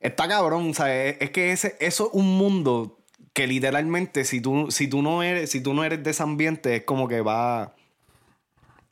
Está 0.00 0.26
cabrón, 0.28 0.74
¿sabes? 0.74 1.16
Es 1.20 1.30
que 1.30 1.52
ese, 1.52 1.76
eso 1.80 2.06
es 2.06 2.10
un 2.12 2.36
mundo 2.38 2.98
que 3.32 3.46
literalmente 3.46 4.24
si 4.24 4.40
tú, 4.40 4.70
si 4.70 4.88
tú 4.88 5.00
no 5.02 5.22
eres, 5.22 5.50
si 5.50 5.60
tú 5.60 5.74
no 5.74 5.84
eres 5.84 6.02
de 6.02 6.10
ese 6.10 6.22
ambiente, 6.24 6.76
es 6.76 6.82
como 6.84 7.06
que 7.08 7.20
va. 7.20 7.74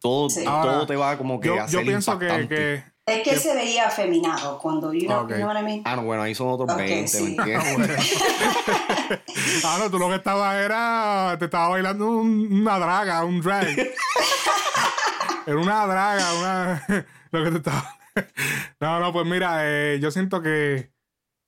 Todo, 0.01 0.31
Sí. 0.31 0.45
todo 0.45 0.55
Ahora, 0.55 0.87
te 0.87 0.95
va 0.95 1.17
como 1.19 1.41
que 1.41 1.49
yo, 1.49 1.61
a 1.61 1.67
yo 1.67 1.83
pienso 1.83 2.17
que, 2.19 2.27
impactante. 2.27 2.55
que 2.55 2.83
Es 3.07 3.23
que 3.23 3.37
se 3.39 3.55
veía 3.55 3.87
afeminado 3.89 4.59
cuando, 4.59 4.93
you 4.93 5.07
know, 5.07 5.23
Ok. 5.25 5.31
you 5.31 5.37
know 5.37 5.51
I 5.57 5.63
mean? 5.65 5.83
Ah, 5.85 5.97
no, 5.97 6.03
bueno, 6.05 6.23
ahí 6.23 6.35
son 6.35 6.49
otros 6.49 6.71
Ok, 6.71 6.77
20, 6.79 7.09
sí. 7.09 7.23
¿me 7.23 7.29
entiendes? 7.31 8.21
Ah, 9.65 9.77
no, 9.79 9.91
tú 9.91 9.99
lo 9.99 10.09
que 10.09 10.17
estabas 10.17 10.57
era. 10.57 11.37
Te 11.39 11.45
estaba 11.47 11.69
bailando 11.69 12.07
un- 12.11 12.49
una 12.63 12.79
draga, 12.79 13.25
un 13.25 13.41
drag. 13.41 13.69
era 15.47 15.57
una 15.57 15.87
draga, 15.87 16.35
una. 16.35 16.87
lo 17.31 17.45
que 17.45 17.51
te 17.53 17.57
estaba. 17.59 17.97
no, 18.81 19.01
no, 19.01 19.13
pues 19.13 19.27
mira, 19.27 19.59
eh, 19.63 19.99
yo 20.01 20.11
siento 20.11 20.41
que. 20.43 20.91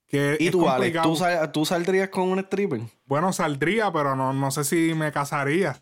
que 0.07 0.37
¿Y 0.41 0.47
es 0.47 0.53
tú, 0.53 0.69
Alex. 0.69 1.03
¿tú, 1.03 1.17
sal- 1.17 1.51
tú 1.53 1.65
saldrías 1.65 2.09
con 2.11 2.29
un 2.29 2.39
stripper? 2.41 2.81
Bueno, 3.07 3.33
saldría, 3.33 3.91
pero 3.93 4.15
no, 4.17 4.33
no 4.33 4.51
sé 4.51 4.65
si 4.65 4.95
me 4.95 5.11
casaría. 5.13 5.81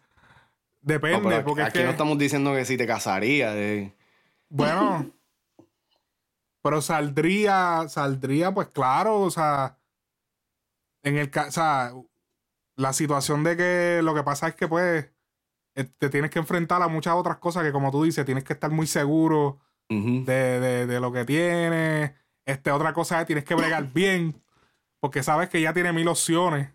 Depende, 0.80 1.38
No, 1.38 1.44
porque 1.44 1.62
aquí 1.62 1.78
es 1.78 1.82
que. 1.82 1.85
no 1.85 1.90
estamos 1.90 2.16
diciendo 2.18 2.54
que 2.54 2.64
si 2.64 2.76
te 2.76 2.87
casarías. 2.87 3.52
eh. 3.56 3.94
Bueno. 4.49 5.11
pero 6.62 6.80
saldría, 6.82 7.85
saldría, 7.88 8.52
pues 8.52 8.68
claro, 8.68 9.20
o 9.20 9.30
sea. 9.30 9.76
En 11.06 11.16
el 11.18 11.30
caso, 11.30 11.48
o 11.48 11.52
sea, 11.52 11.92
la 12.76 12.92
situación 12.92 13.44
de 13.44 13.56
que 13.56 14.00
lo 14.02 14.12
que 14.14 14.22
pasa 14.25 14.48
es 14.48 14.54
que, 14.56 14.66
pues, 14.66 15.08
eh, 15.76 15.84
te 15.98 16.08
tienes 16.10 16.30
que 16.30 16.38
enfrentar 16.40 16.82
a 16.82 16.88
muchas 16.88 17.14
otras 17.14 17.36
cosas 17.36 17.62
que, 17.62 17.70
como 17.72 17.90
tú 17.90 18.02
dices, 18.02 18.25
tienes 18.25 18.42
que 18.44 18.52
estar 18.54 18.70
muy 18.70 18.86
seguro 18.86 19.58
de, 20.25 20.58
de- 20.60 20.86
de 20.86 21.00
lo 21.00 21.12
que 21.12 21.25
tienes. 21.25 22.12
Este, 22.44 22.72
otra 22.72 22.92
cosa 22.92 23.20
es 23.20 23.26
tienes 23.26 23.44
que 23.44 23.54
bregar 23.54 23.84
bien, 23.94 24.42
porque 25.00 25.22
sabes 25.22 25.48
que 25.48 25.60
ya 25.60 25.72
tiene 25.72 25.92
mil 25.92 26.08
opciones. 26.08 26.70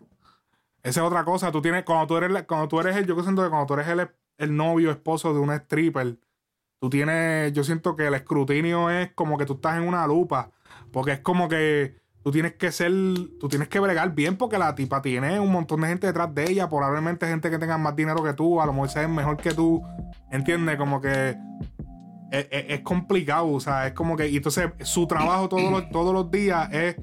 Esa 0.82 1.00
es 1.02 1.06
otra 1.06 1.24
cosa. 1.24 1.52
Tú 1.52 1.60
tienes, 1.60 1.84
cuando 1.84 2.06
tú 2.06 2.16
eres, 2.16 2.42
cuando 2.44 2.68
tú 2.68 2.80
eres 2.80 2.96
el, 2.96 3.06
yo 3.06 3.20
siento 3.22 3.42
que 3.42 3.50
cuando 3.50 3.66
tú 3.66 3.74
eres 3.74 3.86
el, 3.88 4.08
el 4.38 4.56
novio, 4.56 4.90
esposo 4.90 5.32
de 5.34 5.40
una 5.40 5.56
stripper, 5.56 6.16
tú 6.80 6.88
tienes, 6.90 7.52
yo 7.52 7.62
siento 7.64 7.94
que 7.96 8.06
el 8.06 8.14
escrutinio 8.14 8.88
es 8.90 9.12
como 9.12 9.36
que 9.38 9.44
tú 9.46 9.54
estás 9.54 9.76
en 9.76 9.86
una 9.86 10.06
lupa, 10.06 10.50
porque 10.90 11.12
es 11.12 11.20
como 11.20 11.48
que 11.48 12.00
tú 12.22 12.30
tienes 12.30 12.54
que 12.54 12.70
ser, 12.72 12.92
tú 13.40 13.48
tienes 13.48 13.68
que 13.68 13.80
bregar 13.80 14.14
bien, 14.14 14.36
porque 14.36 14.58
la 14.58 14.74
tipa 14.74 15.02
tiene 15.02 15.40
un 15.40 15.50
montón 15.50 15.80
de 15.80 15.88
gente 15.88 16.06
detrás 16.06 16.34
de 16.34 16.50
ella, 16.50 16.68
probablemente 16.68 17.26
gente 17.26 17.50
que 17.50 17.58
tenga 17.58 17.78
más 17.78 17.96
dinero 17.96 18.22
que 18.22 18.32
tú, 18.32 18.60
a 18.60 18.66
lo 18.66 18.72
mejor 18.72 18.88
sea 18.90 19.08
mejor 19.08 19.36
que 19.36 19.52
tú, 19.52 19.82
¿entiendes? 20.30 20.76
Como 20.76 21.00
que 21.00 21.36
es, 22.30 22.46
es- 22.50 22.64
es 22.68 22.80
complicado, 22.80 23.48
o 23.52 23.60
sea, 23.60 23.86
es 23.88 23.92
como 23.92 24.16
que, 24.16 24.28
y 24.28 24.36
entonces 24.36 24.70
su 24.82 25.06
trabajo 25.06 25.48
todos 25.48 25.70
los, 25.70 25.90
todos 25.90 26.14
los 26.14 26.30
días 26.30 26.72
es 26.72 26.96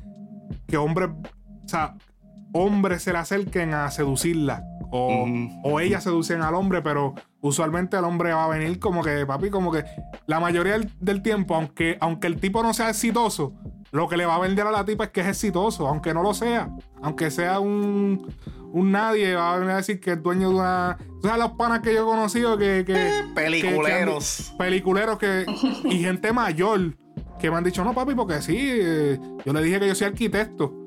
que 0.67 0.77
hombres, 0.77 1.09
o 1.63 1.67
sea, 1.67 1.95
hombres 2.53 3.03
se 3.03 3.11
le 3.13 3.19
acerquen 3.19 3.73
a 3.73 3.91
seducirla, 3.91 4.63
o, 4.91 5.25
o 5.63 5.79
ellas 5.79 6.03
seducen 6.03 6.41
al 6.41 6.55
hombre, 6.55 6.81
pero 6.81 7.13
usualmente 7.41 7.95
el 7.95 8.05
hombre 8.05 8.33
va 8.33 8.45
a 8.45 8.47
venir 8.47 8.79
como 8.79 9.03
que, 9.03 9.23
papi, 9.25 9.51
como 9.51 9.71
que 9.71 9.83
la 10.25 10.39
mayoría 10.39 10.73
del, 10.73 10.91
del 10.99 11.21
tiempo, 11.21 11.53
aunque, 11.55 11.97
aunque 12.01 12.25
el 12.25 12.39
tipo 12.39 12.63
no 12.63 12.73
sea 12.73 12.89
exitoso, 12.89 13.53
lo 13.91 14.07
que 14.07 14.17
le 14.17 14.25
va 14.25 14.35
a 14.35 14.39
vender 14.39 14.65
a 14.67 14.71
la 14.71 14.85
tipa 14.85 15.05
es 15.05 15.09
que 15.11 15.21
es 15.21 15.27
exitoso, 15.27 15.87
aunque 15.87 16.13
no 16.13 16.21
lo 16.23 16.33
sea, 16.33 16.69
aunque 17.01 17.31
sea 17.31 17.59
un, 17.59 18.27
un 18.71 18.91
nadie, 18.91 19.33
va 19.35 19.53
a 19.53 19.57
venir 19.57 19.71
a 19.73 19.77
decir 19.77 19.99
que 19.99 20.11
es 20.11 20.21
dueño 20.23 20.49
de 20.49 20.55
una... 20.55 20.97
O 21.19 21.21
sea, 21.21 21.37
los 21.37 21.51
panas 21.53 21.79
que 21.81 21.93
yo 21.93 22.01
he 22.03 22.05
conocido 22.05 22.57
que... 22.57 22.83
que 22.85 22.93
que- 22.93 23.23
Peliculeros. 23.35 24.49
que- 24.51 24.57
peliculeros 24.57 25.17
que 25.17 25.45
y 25.85 25.99
gente 26.03 26.31
mayor 26.33 26.95
que 27.39 27.49
me 27.49 27.57
han 27.57 27.63
dicho 27.63 27.83
no 27.85 27.93
papi 27.93 28.15
porque 28.15 28.41
sí 28.41 28.57
eh, 28.59 29.17
yo 29.45 29.53
le 29.53 29.61
dije 29.63 29.79
que 29.79 29.87
yo 29.87 29.95
soy 29.95 30.07
arquitecto 30.07 30.83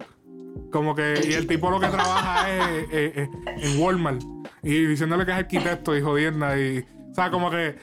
como 0.71 0.95
que 0.95 1.15
y 1.27 1.33
el 1.33 1.47
tipo 1.47 1.71
lo 1.71 1.81
que 1.81 1.87
trabaja 1.89 2.51
es, 2.51 2.83
eh, 2.93 3.13
eh, 3.17 3.29
en 3.47 3.81
Walmart 3.81 4.23
y 4.63 4.85
diciéndole 4.85 5.25
que 5.25 5.31
es 5.33 5.39
arquitecto 5.39 5.97
y 5.97 6.03
jodienda 6.03 6.59
y 6.59 6.85
o 7.11 7.15
sea 7.15 7.31
como 7.31 7.51
que 7.51 7.77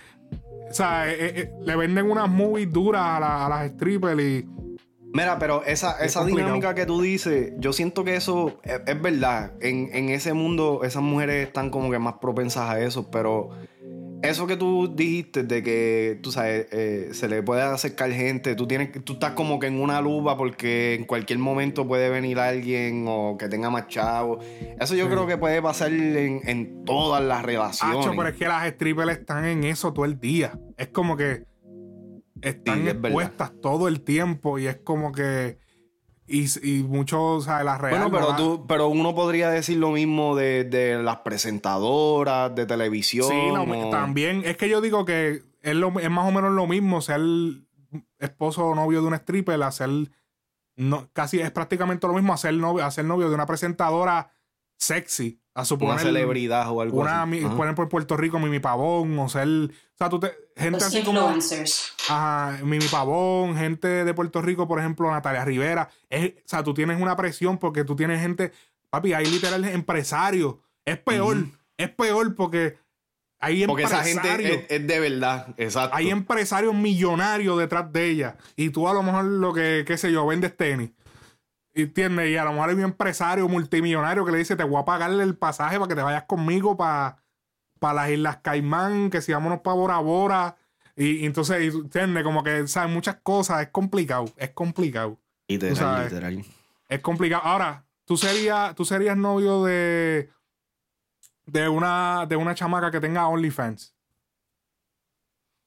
o 0.69 0.73
sea 0.73 1.09
eh, 1.11 1.17
eh, 1.19 1.51
le 1.65 1.75
venden 1.75 2.09
unas 2.11 2.29
movies 2.29 2.71
duras 2.71 3.01
a, 3.03 3.19
la- 3.19 3.45
a 3.47 3.49
las 3.49 3.71
strippers 3.71 4.21
y 4.21 4.47
Mira, 5.13 5.39
pero 5.39 5.63
esa, 5.63 5.99
Es 5.99 6.11
esa 6.11 6.25
dinámica 6.25 6.75
que 6.75 6.85
tú 6.85 7.01
dices, 7.01 7.53
yo 7.57 7.73
siento 7.73 8.03
que 8.03 8.15
eso 8.15 8.59
es, 8.63 8.81
es 8.85 9.01
verdad. 9.01 9.53
En, 9.61 9.89
en 9.93 10.09
ese 10.09 10.33
mundo, 10.33 10.81
esas 10.83 11.01
mujeres 11.01 11.47
están 11.47 11.69
como 11.69 11.89
que 11.89 11.99
más 11.99 12.15
propensas 12.21 12.69
a 12.69 12.79
eso, 12.79 13.09
pero 13.09 13.49
eso 14.21 14.47
que 14.47 14.57
tú 14.57 14.93
dijiste 14.93 15.43
de 15.43 15.63
que, 15.63 16.19
tú 16.21 16.31
sabes, 16.31 16.67
eh, 16.71 17.09
se 17.13 17.27
le 17.29 17.41
puede 17.41 17.61
acercar 17.61 18.11
gente, 18.11 18.53
tú, 18.55 18.67
tienes, 18.67 19.03
tú 19.03 19.13
estás 19.13 19.31
como 19.31 19.59
que 19.59 19.67
en 19.67 19.79
una 19.79 20.01
lupa 20.01 20.37
porque 20.37 20.95
en 20.95 21.05
cualquier 21.05 21.39
momento 21.39 21.87
puede 21.87 22.09
venir 22.09 22.37
alguien 22.39 23.05
o 23.07 23.37
que 23.37 23.47
tenga 23.47 23.69
más 23.69 23.87
chavos. 23.87 24.43
Eso 24.79 24.95
yo 24.95 25.09
creo 25.09 25.25
que 25.25 25.37
puede 25.37 25.61
pasar 25.61 25.91
en, 25.93 26.41
en 26.45 26.83
todas 26.83 27.23
las 27.23 27.43
relaciones. 27.43 28.05
Hacho, 28.05 28.13
pero 28.15 28.29
es 28.29 28.35
que 28.35 28.47
las 28.47 28.67
strippers 28.67 29.11
están 29.11 29.45
en 29.45 29.63
eso 29.63 29.93
todo 29.93 30.05
el 30.05 30.19
día 30.19 30.53
es 30.79 30.87
como 30.87 31.17
que 31.17 31.43
están 32.41 32.81
Sí, 32.83 32.87
es 32.89 32.93
verdad. 33.01 33.05
expuestas 33.21 33.51
todo 33.61 33.87
el 33.87 34.01
tiempo 34.01 34.59
y 34.59 34.67
es 34.67 34.77
como 34.77 35.11
que 35.11 35.57
y, 36.31 36.45
y 36.61 36.83
muchos 36.83 37.19
o 37.19 37.41
sea, 37.41 37.63
las 37.63 37.81
reales 37.81 38.01
Bueno, 38.11 38.15
pero 38.15 38.35
tú, 38.35 38.67
pero 38.67 38.87
uno 38.87 39.15
podría 39.15 39.49
decir 39.49 39.77
lo 39.77 39.89
mismo 39.91 40.35
de, 40.35 40.63
de 40.63 41.01
las 41.01 41.17
presentadoras 41.17 42.53
de 42.53 42.65
televisión. 42.67 43.27
Sí, 43.27 43.51
no, 43.51 43.63
o- 43.63 43.89
también. 43.89 44.43
Es 44.45 44.55
que 44.57 44.69
yo 44.69 44.79
digo 44.81 45.05
que 45.05 45.41
es, 45.61 45.75
lo- 45.75 45.99
es 45.99 46.09
más 46.09 46.27
o 46.27 46.31
menos 46.31 46.51
lo 46.51 46.67
mismo 46.67 47.01
ser 47.01 47.19
esposo 48.19 48.65
o 48.67 48.75
novio 48.75 49.01
de 49.01 49.07
una 49.07 49.17
stripper, 49.17 49.61
hacer. 49.63 49.89
No, 50.75 51.09
casi 51.13 51.39
es 51.41 51.51
prácticamente 51.51 52.07
lo 52.07 52.13
mismo 52.13 52.31
hacer 52.33 52.53
novio, 52.53 52.85
hacer 52.85 53.05
novio 53.05 53.27
de 53.29 53.35
una 53.35 53.45
presentadora 53.47 54.31
sexy. 54.77 55.38
A 55.55 55.61
una 55.61 55.65
suponer. 55.65 55.99
celebridad 55.99 56.69
o 56.71 56.79
algo 56.81 57.01
Una, 57.01 57.23
así. 57.23 57.31
mi- 57.31 57.43
Ajá. 57.43 57.57
poner 57.57 57.75
por 57.75 57.89
Puerto 57.89 58.15
Rico 58.15 58.39
Mimi 58.39 58.59
Pavón, 58.59 59.17
o 59.19 59.27
ser. 59.29 59.47
O 59.47 59.97
sea, 59.97 60.07
tú 60.09 60.19
te, 60.19 60.31
gente 60.55 60.71
Los 60.79 60.83
así 60.83 61.03
como. 61.03 61.19
influencers. 61.21 61.93
Ajá, 62.07 62.59
Mimi 62.63 62.85
Pavón, 62.85 63.57
gente 63.57 63.87
de 64.05 64.13
Puerto 64.13 64.41
Rico, 64.41 64.67
por 64.67 64.79
ejemplo, 64.79 65.09
Natalia 65.11 65.43
Rivera. 65.43 65.89
Es, 66.09 66.29
o 66.29 66.41
sea, 66.45 66.63
tú 66.63 66.73
tienes 66.73 67.01
una 67.01 67.15
presión 67.15 67.57
porque 67.57 67.83
tú 67.83 67.95
tienes 67.95 68.21
gente, 68.21 68.51
papi, 68.89 69.13
hay 69.13 69.25
literal 69.25 69.65
empresarios. 69.65 70.55
Es 70.85 70.97
peor, 70.97 71.37
es 71.77 71.89
peor 71.89 72.35
porque 72.35 72.77
hay 73.41 73.65
Porque 73.65 73.83
esa 73.83 73.97
empresarios. 74.07 74.49
gente 74.51 74.75
es, 74.75 74.81
es 74.81 74.87
de 74.87 74.99
verdad, 74.99 75.53
exacto. 75.57 75.95
hay 75.95 76.09
empresarios 76.09 76.73
millonarios 76.75 77.57
detrás 77.57 77.91
de 77.91 78.09
ella. 78.09 78.37
Y 78.55 78.69
tú 78.69 78.87
a 78.87 78.93
lo 78.93 79.01
mejor 79.03 79.25
lo 79.25 79.53
que, 79.53 79.83
qué 79.87 79.97
sé 79.97 80.11
yo, 80.11 80.25
vendes 80.25 80.55
tenis. 80.55 80.91
¿Entiendes? 81.73 82.29
Y 82.29 82.37
a 82.37 82.43
lo 82.43 82.51
mejor 82.53 82.69
hay 82.69 82.75
un 82.75 82.83
empresario 82.83 83.47
multimillonario 83.47 84.25
que 84.25 84.31
le 84.31 84.39
dice, 84.39 84.55
te 84.55 84.63
voy 84.63 84.81
a 84.81 84.85
pagarle 84.85 85.23
el 85.23 85.37
pasaje 85.37 85.77
para 85.77 85.87
que 85.87 85.95
te 85.95 86.01
vayas 86.01 86.23
conmigo 86.23 86.75
para 86.75 87.17
las 87.81 88.09
Islas 88.09 88.37
Caimán, 88.37 89.09
que 89.09 89.21
si 89.21 89.31
vámonos 89.31 89.59
para 89.61 89.75
Bora 89.75 89.99
Bora. 89.99 90.57
Y, 90.95 91.17
y 91.17 91.25
entonces, 91.25 91.73
¿entiendes? 91.73 92.23
Como 92.23 92.43
que, 92.43 92.67
¿sabes? 92.67 92.91
Muchas 92.91 93.17
cosas. 93.23 93.61
Es 93.61 93.69
complicado. 93.69 94.25
Es 94.35 94.49
complicado. 94.51 95.17
literal, 95.47 95.75
sabes. 95.75 96.11
literal. 96.11 96.43
Es 96.89 96.99
complicado. 97.01 97.43
Ahora, 97.43 97.85
tú 98.05 98.17
serías, 98.17 98.75
tú 98.75 98.83
serías 98.83 99.15
novio 99.15 99.63
de, 99.63 100.29
de, 101.45 101.69
una, 101.69 102.25
de 102.27 102.35
una 102.35 102.55
chamaca 102.55 102.91
que 102.91 102.99
tenga 102.99 103.27
OnlyFans. 103.27 103.95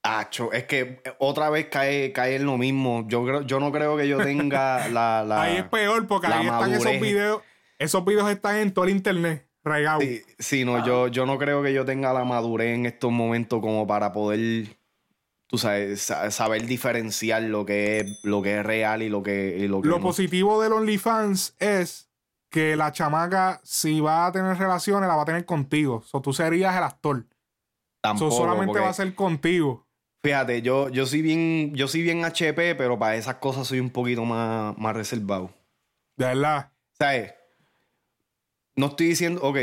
Acho, 0.05 0.53
es 0.53 0.65
que 0.65 1.01
otra 1.19 1.49
vez 1.49 1.67
cae, 1.71 2.13
cae 2.13 2.37
en 2.37 2.45
lo 2.47 2.59
mismo. 2.59 3.05
Yo 3.07 3.25
creo, 3.25 3.43
yo 3.43 3.61
no 3.61 3.71
creo 3.71 3.97
que 3.97 4.09
yo 4.09 4.19
tenga 4.23 4.89
la, 4.89 5.23
la- 5.25 5.43
ahí 5.43 5.57
es 5.59 5.65
peor 5.65 6.07
porque 6.09 6.27
ahí 6.27 6.45
están 6.47 6.73
esos 6.75 7.01
videos. 7.01 7.43
Esos 7.79 8.05
videos 8.05 8.29
están 8.31 8.57
en 8.57 8.73
todo 8.73 8.85
el 8.85 8.91
internet, 8.93 9.47
regados. 9.65 10.03
Sí, 10.05 10.23
sí, 10.39 10.65
no, 10.65 10.85
yo, 10.85 11.09
yo 11.09 11.25
no 11.27 11.39
creo 11.39 11.63
que 11.63 11.73
yo 11.73 11.85
tenga 11.85 12.13
la 12.13 12.25
madurez 12.25 12.75
en 12.75 12.87
estos 12.87 13.11
momentos 13.13 13.61
como 13.61 13.87
para 13.87 14.13
poder, 14.13 14.77
tú 15.49 15.59
sabes, 15.59 16.01
sa- 16.03 16.31
saber 16.33 16.67
diferenciar 16.67 17.43
lo 17.45 17.65
que 17.65 17.99
es, 18.01 18.21
lo 18.25 18.43
que 18.43 18.59
es 18.59 18.65
real 18.67 19.03
y 19.03 19.09
lo 19.09 19.23
que, 19.23 19.57
y 19.59 19.69
lo 19.69 19.83
que 19.83 19.89
Lo 19.89 19.99
no. 19.99 20.03
positivo 20.05 20.63
del 20.63 20.73
OnlyFans 20.73 21.55
es 21.61 22.09
que 22.51 22.77
la 22.77 22.93
chamaca, 22.93 23.61
si 23.65 24.01
va 24.01 24.27
a 24.27 24.33
tener 24.33 24.57
relaciones, 24.59 25.09
la 25.09 25.17
va 25.17 25.23
a 25.23 25.27
tener 25.27 25.45
contigo. 25.45 26.05
O 26.13 26.21
tú 26.23 26.33
serías 26.33 26.77
el 26.77 26.83
actor. 26.83 27.25
Tampoco, 28.01 28.31
So, 28.33 28.37
solamente 28.37 28.67
porque, 28.67 28.81
va 28.83 28.89
a 28.91 28.95
ser 28.95 29.15
contigo. 29.15 29.87
Fíjate, 30.23 30.63
yo, 30.63 30.89
yo 30.89 31.05
soy 31.07 31.21
bien, 31.23 31.75
yo 31.75 31.89
soy 31.89 32.03
bien 32.03 32.25
HP, 32.25 32.75
pero 32.77 32.99
para 32.99 33.17
esas 33.17 33.37
cosas 33.37 33.67
soy 33.67 33.81
un 33.81 33.91
poquito 33.91 34.25
más, 34.25 34.77
más 34.79 34.95
reservado. 34.95 35.51
De 36.17 36.27
verdad. 36.27 36.71
¿Sabes? 36.93 37.35
No 38.77 38.87
estoy 38.87 39.09
diciendo, 39.09 39.41
ok. 39.43 39.59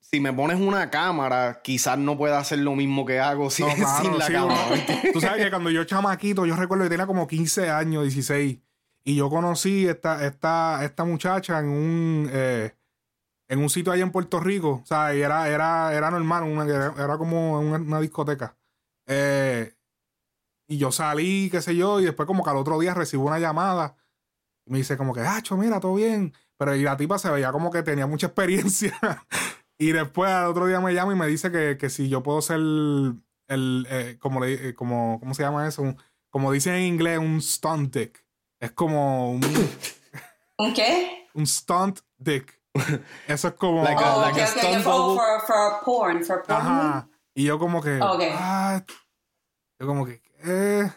Si 0.00 0.20
me 0.20 0.32
pones 0.32 0.60
una 0.60 0.90
cámara, 0.90 1.60
quizás 1.64 1.96
no 1.96 2.18
pueda 2.18 2.38
hacer 2.38 2.58
lo 2.58 2.74
mismo 2.74 3.06
que 3.06 3.18
hago 3.20 3.48
sin, 3.48 3.66
No, 3.66 3.74
claro, 3.74 4.02
sin 4.04 4.18
la 4.18 4.26
sí, 4.26 4.32
cámara. 4.34 4.86
Tú 5.12 5.20
sabes 5.20 5.42
que 5.42 5.50
cuando 5.50 5.70
yo 5.70 5.84
chamaquito, 5.84 6.44
yo 6.44 6.54
recuerdo 6.54 6.84
que 6.84 6.90
tenía 6.90 7.06
como 7.06 7.26
15 7.26 7.70
años, 7.70 8.02
16. 8.02 8.58
Y 9.04 9.16
yo 9.16 9.30
conocí 9.30 9.86
esta, 9.88 10.26
esta, 10.26 10.84
esta 10.84 11.04
muchacha 11.04 11.58
en 11.60 11.68
un 11.68 12.30
eh, 12.30 12.74
en 13.48 13.58
un 13.58 13.70
sitio 13.70 13.92
allá 13.92 14.02
en 14.02 14.12
Puerto 14.12 14.38
Rico. 14.40 14.80
O 14.82 14.86
sea, 14.86 15.14
y 15.14 15.22
era, 15.22 15.48
era, 15.48 15.94
era 15.94 16.10
normal, 16.10 16.42
una- 16.44 16.64
era, 16.64 16.92
era 16.98 17.16
como 17.16 17.58
una, 17.58 17.78
una 17.78 18.00
discoteca. 18.00 18.54
Eh, 19.14 19.74
y 20.68 20.78
yo 20.78 20.90
salí, 20.90 21.50
qué 21.50 21.60
sé 21.60 21.76
yo, 21.76 22.00
y 22.00 22.04
después 22.04 22.26
como 22.26 22.42
que 22.42 22.50
al 22.50 22.56
otro 22.56 22.78
día 22.78 22.94
recibo 22.94 23.26
una 23.26 23.38
llamada. 23.38 23.96
Y 24.66 24.72
me 24.72 24.78
dice 24.78 24.96
como 24.96 25.12
que, 25.12 25.20
Hacho, 25.20 25.56
mira, 25.56 25.80
todo 25.80 25.94
bien. 25.94 26.32
Pero 26.56 26.74
y 26.76 26.82
la 26.82 26.96
tipa 26.96 27.18
se 27.18 27.30
veía 27.30 27.52
como 27.52 27.70
que 27.70 27.82
tenía 27.82 28.06
mucha 28.06 28.28
experiencia. 28.28 28.96
y 29.78 29.92
después 29.92 30.30
al 30.30 30.46
otro 30.46 30.66
día 30.66 30.80
me 30.80 30.94
llama 30.94 31.12
y 31.12 31.16
me 31.16 31.26
dice 31.26 31.50
que, 31.50 31.76
que 31.76 31.90
si 31.90 32.08
yo 32.08 32.22
puedo 32.22 32.40
ser 32.40 32.56
el, 32.58 33.86
eh, 33.90 34.16
como 34.20 34.40
le, 34.40 34.68
eh, 34.68 34.74
como, 34.74 35.18
¿cómo 35.20 35.34
se 35.34 35.42
llama 35.42 35.66
eso? 35.68 35.82
Un- 35.82 35.96
como 36.30 36.50
dicen 36.52 36.74
en 36.74 36.82
inglés, 36.84 37.18
un 37.18 37.42
stunt 37.42 37.94
dick. 37.94 38.24
Es 38.60 38.72
como 38.72 39.32
un, 39.32 39.40
¿Un 40.58 40.72
qué? 40.72 41.28
un 41.34 41.46
stunt 41.46 42.00
dick. 42.16 42.58
Eso 43.28 43.48
es 43.48 43.54
como... 43.54 43.82
Like 43.84 44.02
a- 44.02 44.16
Oh, 44.16 44.20
like 44.22 44.32
okay, 44.32 44.44
a 44.44 44.48
okay, 44.48 44.58
stunt 44.60 44.76
okay. 44.76 44.82
Oh, 44.86 45.08
bubble. 45.08 45.20
for, 45.20 45.46
for 45.46 45.84
porn, 45.84 46.24
for 46.24 46.42
porn. 46.44 46.58
Ajá. 46.58 47.08
Y 47.34 47.44
yo 47.44 47.58
como 47.58 47.82
que... 47.82 48.00
Ok. 48.00 48.22
ah, 48.32 48.82
yo 49.82 49.86
como 49.88 50.06
que... 50.06 50.22
eh, 50.44 50.88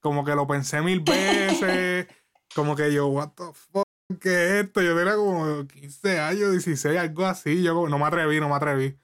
como 0.00 0.22
que 0.24 0.34
lo 0.34 0.46
pensé 0.46 0.82
mil 0.82 1.00
veces. 1.00 2.06
como 2.54 2.76
que 2.76 2.92
yo, 2.92 3.06
what 3.08 3.30
the 3.30 3.44
fuck, 3.54 3.84
¿qué 4.20 4.28
es 4.60 4.64
esto? 4.66 4.82
Yo 4.82 4.94
tenía 4.96 5.16
como 5.16 5.66
15 5.66 6.20
años, 6.20 6.50
16, 6.52 6.98
algo 6.98 7.24
así. 7.24 7.62
Yo 7.62 7.74
como- 7.74 7.88
no 7.88 7.98
me 7.98 8.04
atreví, 8.04 8.38
no 8.38 8.48
me 8.50 8.54
atreví. 8.54 8.98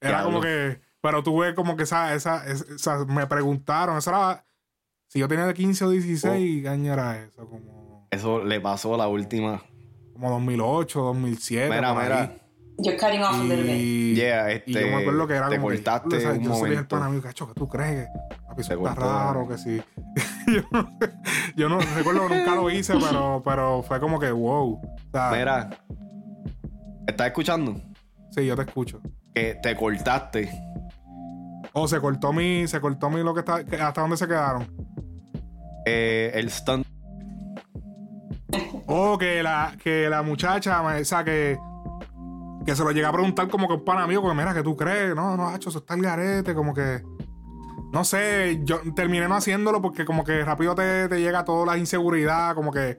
Era 0.00 0.22
como 0.22 0.40
que... 0.40 0.80
Pero 1.00 1.22
tuve 1.22 1.54
como 1.54 1.76
que 1.76 1.82
esa... 1.82 2.14
esa, 2.14 2.46
esa, 2.46 2.74
esa- 2.74 3.04
me 3.06 3.26
preguntaron, 3.26 3.98
eso 3.98 4.10
era... 4.10 4.44
Si 5.08 5.18
yo 5.20 5.28
tenía 5.28 5.46
de 5.46 5.54
15 5.54 5.84
o 5.84 5.90
16, 5.90 6.62
¿qué 6.62 6.68
año 6.68 6.92
era 6.92 7.22
eso? 7.22 7.48
Como, 7.48 8.08
Eso 8.10 8.44
le 8.44 8.60
pasó 8.60 8.96
la 8.96 9.06
última. 9.08 9.62
como 10.12 10.30
2008, 10.30 11.00
2007. 11.00 11.74
Mira, 11.74 11.92
por 11.94 12.02
ahí. 12.12 12.42
You're 12.78 12.98
cutting 12.98 13.22
off 13.22 13.34
a 13.40 13.42
little 13.44 13.64
bit. 13.64 14.16
Yeah, 14.16 14.52
y 14.52 14.72
yo 14.72 14.80
me 14.80 14.86
este, 14.86 14.94
acuerdo 15.00 15.26
que 15.26 15.34
era 15.34 15.48
te 15.48 15.56
como 15.56 15.68
que, 15.70 15.76
cortaste 15.82 16.20
yo, 16.20 16.30
un 16.32 16.40
yo 16.40 16.50
soy 16.54 16.62
el 16.70 16.74
momento. 16.76 16.96
pana 16.96 17.08
mío, 17.08 17.22
cacho, 17.22 17.46
¿qué 17.48 17.54
tú 17.54 17.68
crees? 17.68 18.06
Que 18.06 18.36
papi, 18.46 18.60
eso 18.60 18.72
está 18.74 18.94
raro, 18.94 19.48
que 19.48 19.56
sí. 19.58 19.82
yo, 20.46 20.60
no- 20.70 20.88
yo 21.56 21.68
no 21.70 21.78
recuerdo 21.96 22.28
que 22.28 22.36
nunca 22.36 22.54
lo 22.54 22.70
hice, 22.70 22.94
pero, 23.00 23.42
pero 23.44 23.82
fue 23.82 23.98
como 23.98 24.18
que 24.20 24.30
wow. 24.30 24.74
O 24.74 25.10
sea, 25.10 25.30
Mira. 25.32 25.70
¿Estás 27.06 27.28
escuchando? 27.28 27.80
Sí, 28.30 28.44
yo 28.44 28.54
te 28.56 28.62
escucho. 28.62 29.00
Que 29.34 29.54
te 29.62 29.74
cortaste. 29.74 30.50
O 31.72 31.86
se 31.88 32.00
cortó 32.00 32.32
mi, 32.32 32.66
se 32.66 32.80
cortó 32.80 33.08
mi 33.10 33.22
lo 33.22 33.32
que 33.32 33.40
está, 33.40 33.64
que- 33.64 33.76
hasta 33.80 34.00
dónde 34.02 34.16
se 34.18 34.26
quedaron. 34.26 34.66
eh, 35.86 36.30
el 36.34 36.50
stunt. 36.50 36.86
O 38.86 39.18
que 39.18 39.42
la, 39.42 39.74
que 39.82 40.08
la 40.08 40.22
muchacha, 40.22 40.80
o 40.82 41.04
sea, 41.04 41.24
que, 41.24 41.58
que 42.66 42.74
se 42.76 42.84
lo 42.84 42.90
llega 42.90 43.08
a 43.08 43.12
preguntar 43.12 43.48
como 43.48 43.66
que 43.68 43.74
un 43.74 43.84
pana 43.84 44.06
mío, 44.06 44.20
como 44.20 44.34
mira, 44.34 44.52
que 44.52 44.62
tú 44.62 44.76
crees? 44.76 45.14
No, 45.14 45.36
no, 45.36 45.48
hacho, 45.48 45.68
eso 45.70 45.78
está 45.78 45.94
el 45.94 46.02
garete, 46.02 46.54
como 46.54 46.74
que. 46.74 47.02
No 47.92 48.04
sé, 48.04 48.60
yo 48.64 48.80
terminé 48.94 49.28
no 49.28 49.36
haciéndolo 49.36 49.80
porque 49.80 50.04
como 50.04 50.24
que 50.24 50.44
rápido 50.44 50.74
te, 50.74 51.08
te 51.08 51.20
llega 51.20 51.44
toda 51.44 51.64
la 51.64 51.78
inseguridad, 51.78 52.54
como 52.54 52.72
que. 52.72 52.98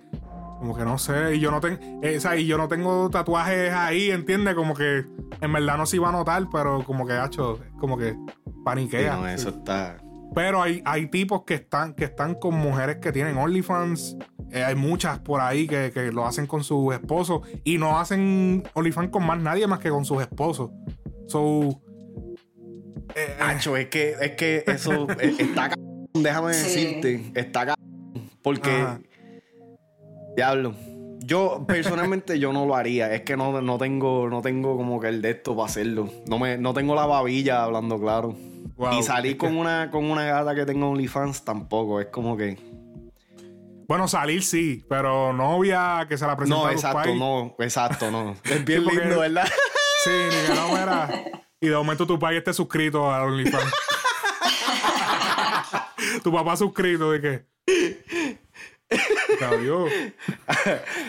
Como 0.60 0.76
que 0.76 0.84
no 0.86 0.98
sé, 0.98 1.36
y 1.36 1.40
yo 1.40 1.52
no 1.52 1.60
tengo. 1.62 1.78
o 2.00 2.20
sea, 2.20 2.36
y 2.36 2.48
yo 2.48 2.58
no 2.58 2.68
tengo 2.68 3.10
tatuajes 3.12 3.72
ahí, 3.74 4.10
¿entiendes? 4.10 4.56
Como 4.56 4.74
que 4.74 5.06
en 5.40 5.54
verdad 5.54 5.78
no 5.78 5.86
se 5.86 5.98
iba 5.98 6.10
a 6.10 6.12
notar, 6.12 6.48
pero 6.52 6.84
como 6.84 7.06
que, 7.06 7.14
hacho, 7.14 7.60
como 7.80 7.96
que 7.98 8.14
Sí, 8.14 8.52
paniquea. 8.64 9.16
no, 9.18 9.28
eso 9.28 9.50
está. 9.50 9.98
Pero 10.36 10.62
hay, 10.62 10.82
hay 10.86 11.08
tipos 11.08 11.44
que 11.44 11.56
están, 11.56 11.94
que 11.94 12.06
están 12.06 12.36
con 12.36 12.56
mujeres 12.56 12.98
que 12.98 13.12
tienen 13.12 13.38
OnlyFans. 13.38 14.18
Eh, 14.52 14.64
hay 14.64 14.76
muchas 14.76 15.20
por 15.20 15.42
ahí 15.42 15.68
que, 15.68 15.92
que 15.94 16.12
lo 16.12 16.26
hacen 16.26 16.46
con 16.48 16.64
sus 16.64 16.94
esposos. 16.94 17.42
Y 17.64 17.78
no 17.78 17.98
hacen 18.00 18.64
OnlyFans 18.74 19.10
con 19.10 19.26
más 19.26 19.40
nadie 19.40 19.66
más 19.68 19.80
que 19.80 19.90
con 19.90 20.06
sus 20.06 20.22
esposos. 20.22 20.70
So. 21.28 21.82
eh, 23.16 23.36
Acho, 23.40 23.76
es 23.78 23.88
que, 23.88 24.16
es 24.22 24.32
que 24.32 24.64
eso 24.68 25.08
eh, 25.20 25.36
está 25.40 25.70
cabrón, 25.70 26.08
déjame 26.14 26.54
Sí. 26.54 26.86
decirte. 26.86 27.32
Está 27.40 27.66
cabrón. 27.66 28.30
Porque. 28.44 28.70
Ajá. 28.70 29.00
Diablo. 30.36 30.76
Yo 31.20 31.66
personalmente 31.68 32.40
yo 32.40 32.54
no 32.54 32.66
lo 32.66 32.76
haría. 32.76 33.12
Es 33.14 33.22
que 33.24 33.36
no, 33.36 33.60
no 33.62 33.78
tengo, 33.78 34.30
no 34.30 34.42
tengo 34.42 34.78
como 34.78 35.00
que 35.00 35.08
el 35.10 35.22
de 35.22 35.32
esto 35.32 35.56
para 35.56 35.66
hacerlo. 35.68 36.10
No 36.30 36.38
me, 36.40 36.58
no 36.58 36.74
tengo 36.74 36.96
la 36.96 37.06
babilla 37.06 37.64
hablando 37.64 38.00
claro. 38.00 38.36
Wow, 38.78 39.00
y 39.00 39.04
salir 39.04 39.34
que- 39.34 39.38
con 39.40 39.58
una, 39.58 39.90
con 39.92 40.10
una 40.10 40.24
gata 40.26 40.56
que 40.56 40.66
tenga 40.66 40.86
OnlyFans 40.86 41.44
tampoco. 41.44 42.00
Es 42.00 42.08
como 42.08 42.38
que. 42.38 42.58
Bueno, 43.88 44.08
salir 44.08 44.44
sí, 44.44 44.86
pero 44.90 45.32
novia 45.34 46.06
que 46.10 46.18
se 46.18 46.28
la 46.28 46.36
presenta 46.36 46.62
No, 46.62 46.68
a 46.68 46.72
exacto, 46.74 46.98
pais. 47.04 47.16
no, 47.18 47.56
exacto, 47.60 48.12
no. 48.12 48.36
Es 48.44 48.66
bien 48.66 48.84
Sí, 48.88 48.96
lindo, 48.98 49.20
¿verdad? 49.20 49.48
Sí, 50.04 50.12
ni 50.12 50.48
que 50.48 50.54
no 50.62 50.68
mira. 50.70 51.10
Y 51.60 51.68
de 51.70 51.76
momento 51.76 52.06
tu 52.06 52.20
país 52.20 52.38
esté 52.38 52.54
suscrito 52.54 53.12
a 53.12 53.24
OnlyFans. 53.24 53.74
tu 56.24 56.32
papá 56.32 56.56
suscrito 56.56 57.12
de 57.12 57.22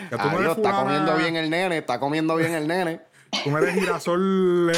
tú 0.09 0.17
Adiós, 0.17 0.41
eres 0.41 0.57
está 0.57 0.71
comiendo 0.71 1.15
bien 1.17 1.35
el 1.35 1.49
nene, 1.49 1.77
está 1.77 1.99
comiendo 1.99 2.35
bien 2.35 2.53
el 2.53 2.67
nene. 2.67 3.01
Tú 3.43 3.51
no 3.51 3.57
eres 3.59 3.75
girasol. 3.75 4.71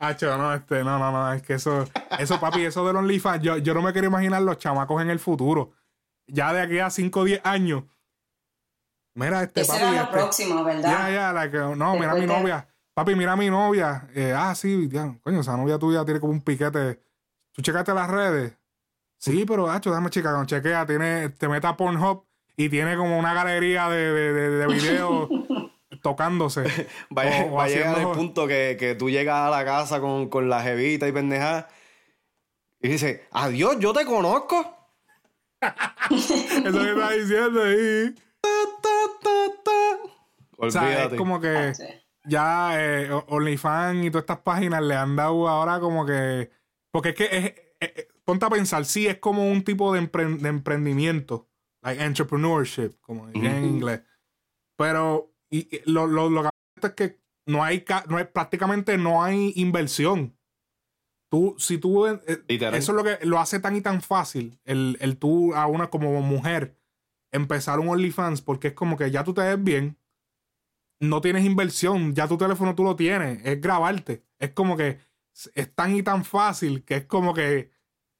Hacho, 0.00 0.36
no, 0.36 0.52
este, 0.54 0.84
no, 0.84 0.98
no, 0.98 1.10
no, 1.12 1.32
es 1.32 1.42
que 1.42 1.54
eso, 1.54 1.84
eso, 2.18 2.38
papi, 2.40 2.64
eso 2.64 2.86
del 2.86 2.96
OnlyFans, 2.96 3.42
yo, 3.42 3.56
yo 3.58 3.72
no 3.74 3.82
me 3.82 3.92
quiero 3.92 4.08
imaginar 4.08 4.42
los 4.42 4.58
chamacos 4.58 5.00
en 5.02 5.10
el 5.10 5.18
futuro. 5.18 5.72
Ya 6.26 6.52
de 6.52 6.60
aquí 6.60 6.78
a 6.78 6.90
5 6.90 7.20
o 7.20 7.24
10 7.24 7.40
años. 7.44 7.84
Mira, 9.14 9.42
este 9.42 9.62
Eso 9.62 9.72
papi. 9.72 9.82
era 9.84 9.92
lo 9.92 10.00
este, 10.02 10.12
próximo, 10.12 10.64
¿verdad? 10.64 10.82
Ya, 11.08 11.10
ya, 11.14 11.32
la 11.32 11.50
que, 11.50 11.58
no, 11.58 11.94
mira 11.94 12.12
a 12.12 12.14
mi 12.14 12.20
de- 12.22 12.26
novia. 12.26 12.68
Papi, 12.94 13.14
mira 13.14 13.32
a 13.32 13.36
mi 13.36 13.48
novia. 13.50 14.08
Eh, 14.14 14.34
ah, 14.36 14.54
sí, 14.54 14.88
ya, 14.90 15.16
coño, 15.22 15.40
esa 15.40 15.56
novia 15.56 15.78
tuya 15.78 16.04
tiene 16.04 16.20
como 16.20 16.32
un 16.32 16.40
piquete. 16.42 17.00
¿Tú 17.52 17.62
checaste 17.62 17.94
las 17.94 18.10
redes? 18.10 18.56
Sí, 19.18 19.44
pero, 19.46 19.70
hacho, 19.70 19.90
déjame 19.90 20.10
checar. 20.10 20.32
Cuando 20.32 20.46
chequea, 20.46 20.84
tiene, 20.86 21.30
te 21.30 21.48
mete 21.48 21.66
a 21.66 21.76
Pornhub 21.76 22.24
y 22.56 22.68
tiene 22.68 22.96
como 22.96 23.18
una 23.18 23.32
galería 23.34 23.88
de, 23.88 24.12
de, 24.12 24.50
de 24.50 24.66
videos 24.74 25.28
tocándose. 26.10 26.62
Va, 27.16 27.24
O- 27.24 27.50
o 27.50 27.52
va 27.56 27.64
a 27.64 27.68
llegar 27.68 27.98
el 27.98 28.08
punto 28.12 28.46
que, 28.46 28.76
que 28.78 28.94
tú 28.94 29.10
llegas 29.10 29.48
a 29.48 29.50
la 29.50 29.64
casa 29.64 30.00
con, 30.00 30.28
con 30.28 30.48
la 30.48 30.62
jevita 30.62 31.08
y 31.08 31.12
pendeja 31.12 31.66
y 32.80 32.88
dices, 32.88 33.20
adiós, 33.32 33.76
yo 33.80 33.92
te 33.92 34.04
conozco. 34.04 34.56
Eso 36.10 36.34
que 36.80 36.90
está 36.90 37.10
diciendo 37.10 37.62
ahí. 37.62 38.14
O 40.58 40.70
sea, 40.70 40.82
Olvídate. 40.82 41.14
es 41.14 41.18
como 41.18 41.40
que 41.40 41.74
Sí. 41.74 41.84
ya 42.24 42.70
eh, 42.80 43.10
OnlyFans 43.28 44.04
y 44.04 44.10
todas 44.10 44.22
estas 44.22 44.38
páginas 44.38 44.82
le 44.82 44.94
han 44.94 45.16
dado 45.16 45.48
ahora 45.48 45.80
como 45.80 46.06
que. 46.06 46.50
Porque 46.90 47.10
es 47.10 47.14
que 47.14 47.24
es, 47.24 47.44
eh, 47.44 47.72
eh, 47.80 48.08
ponte 48.24 48.46
a 48.46 48.50
pensar, 48.50 48.84
sí, 48.84 49.06
es 49.06 49.18
como 49.18 49.50
un 49.50 49.62
tipo 49.64 49.92
de, 49.92 50.00
empre- 50.00 50.38
de 50.38 50.48
emprendimiento, 50.48 51.48
like 51.82 52.02
entrepreneurship, 52.02 52.92
como 53.00 53.28
en 53.28 53.64
inglés. 53.64 54.00
Pero 54.78 55.32
y, 55.50 55.68
lo, 55.84 56.06
lo, 56.06 56.30
lo 56.30 56.42
que 56.42 56.50
es 56.86 56.92
que 56.94 57.20
no 57.46 57.62
hay, 57.62 57.84
no 58.08 58.16
hay, 58.16 58.24
prácticamente 58.24 58.98
no 58.98 59.22
hay 59.22 59.52
inversión. 59.56 60.36
Tú, 61.30 61.56
si 61.58 61.78
tú, 61.78 62.06
eh, 62.06 62.20
eso 62.48 62.72
es 62.72 62.88
lo 62.88 63.02
que 63.02 63.18
lo 63.24 63.38
hace 63.40 63.58
tan 63.58 63.74
y 63.76 63.80
tan 63.80 64.00
fácil, 64.00 64.58
el, 64.64 64.96
el 65.00 65.16
tú 65.16 65.54
a 65.54 65.66
una 65.66 65.90
como 65.90 66.20
mujer 66.22 66.76
empezar 67.32 67.80
un 67.80 67.88
OnlyFans, 67.88 68.42
porque 68.42 68.68
es 68.68 68.74
como 68.74 68.96
que 68.96 69.10
ya 69.10 69.24
tú 69.24 69.34
te 69.34 69.42
ves 69.42 69.62
bien, 69.62 69.98
no 71.00 71.20
tienes 71.20 71.44
inversión, 71.44 72.14
ya 72.14 72.28
tu 72.28 72.38
teléfono 72.38 72.74
tú 72.74 72.84
lo 72.84 72.96
tienes, 72.96 73.44
es 73.44 73.60
grabarte. 73.60 74.22
Es 74.38 74.50
como 74.52 74.76
que 74.76 74.98
es 75.54 75.74
tan 75.74 75.94
y 75.94 76.02
tan 76.02 76.24
fácil 76.24 76.84
que 76.84 76.96
es 76.96 77.04
como 77.04 77.34
que 77.34 77.70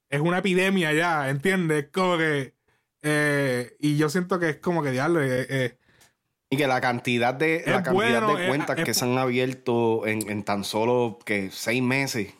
es 0.09 0.21
una 0.21 0.39
epidemia 0.39 0.93
ya, 0.93 1.29
¿entiendes? 1.29 1.85
Es 1.85 1.89
como 1.91 2.17
que... 2.17 2.53
eh, 3.01 3.75
y 3.79 3.97
yo 3.97 4.09
siento 4.09 4.37
que 4.39 4.49
es 4.49 4.57
como 4.57 4.83
que, 4.83 4.91
diablo, 4.91 5.21
eh, 5.23 5.47
eh, 5.49 5.76
Y 6.49 6.57
que 6.57 6.67
la 6.67 6.79
cantidad 6.79 7.33
de, 7.33 7.63
la 7.65 7.83
cantidad 7.83 8.21
bueno, 8.21 8.35
de 8.35 8.47
cuentas 8.47 8.77
es- 8.79 8.85
que 8.85 8.93
se 8.93 9.05
han 9.05 9.17
abierto 9.17 10.07
en, 10.07 10.29
en 10.29 10.43
tan 10.43 10.63
solo 10.63 11.19
que 11.25 11.51
seis 11.51 11.81
meses. 11.83 12.33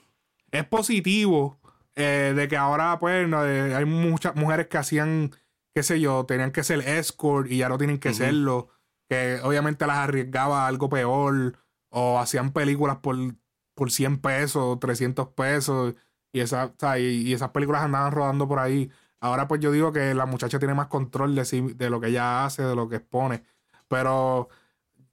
es 0.52 0.63
positivo 0.65 1.60
eh, 1.96 2.34
de 2.36 2.48
que 2.48 2.56
ahora, 2.56 3.00
pues, 3.00 3.28
no, 3.28 3.46
eh, 3.46 3.76
hay 3.76 3.86
muchas 3.86 4.36
mujeres 4.36 4.67
que 4.67 4.78
hacían, 4.78 5.32
qué 5.76 5.84
sé 5.84 6.00
yo, 6.00 6.26
tenían 6.26 6.52
que 6.52 6.63
ser 6.63 6.80
escort 6.88 7.52
y 7.52 7.58
ya 7.58 7.70
no 7.70 7.78
tienen 7.78 7.98
que 7.98 8.13
serlo. 8.13 8.70
Que 9.10 9.39
obviamente 9.43 9.88
las 9.88 9.98
arriesgaba 9.98 10.63
a 10.65 10.67
algo 10.67 10.89
peor. 10.89 11.58
O 11.89 12.20
hacían 12.20 12.52
películas 12.52 12.98
por, 12.98 13.15
por 13.74 13.91
100 13.91 14.20
pesos, 14.20 14.80
300 14.80 15.30
pesos. 15.30 15.96
Y, 16.34 16.41
esa, 16.41 16.65
o 16.65 16.74
sea, 16.78 17.00
y, 17.00 17.06
y 17.24 17.34
esas 17.34 17.50
películas 17.50 17.82
andaban 17.82 18.12
rodando 18.12 18.48
por 18.48 18.60
ahí. 18.60 18.91
Ahora, 19.20 19.48
pues 19.48 19.60
yo 19.62 19.72
digo 19.72 19.91
que 19.91 20.13
la 20.13 20.26
muchacha 20.26 20.60
tiene 20.60 20.74
más 20.76 20.88
control 20.88 21.34
de, 21.36 21.46
sí, 21.46 21.62
de 21.62 21.89
lo 21.89 22.00
que 22.00 22.08
ella 22.10 22.46
hace, 22.46 22.62
de 22.63 22.76
lo 22.76 22.88
que 22.89 22.98
expone. 22.98 23.43
Pero 23.88 24.50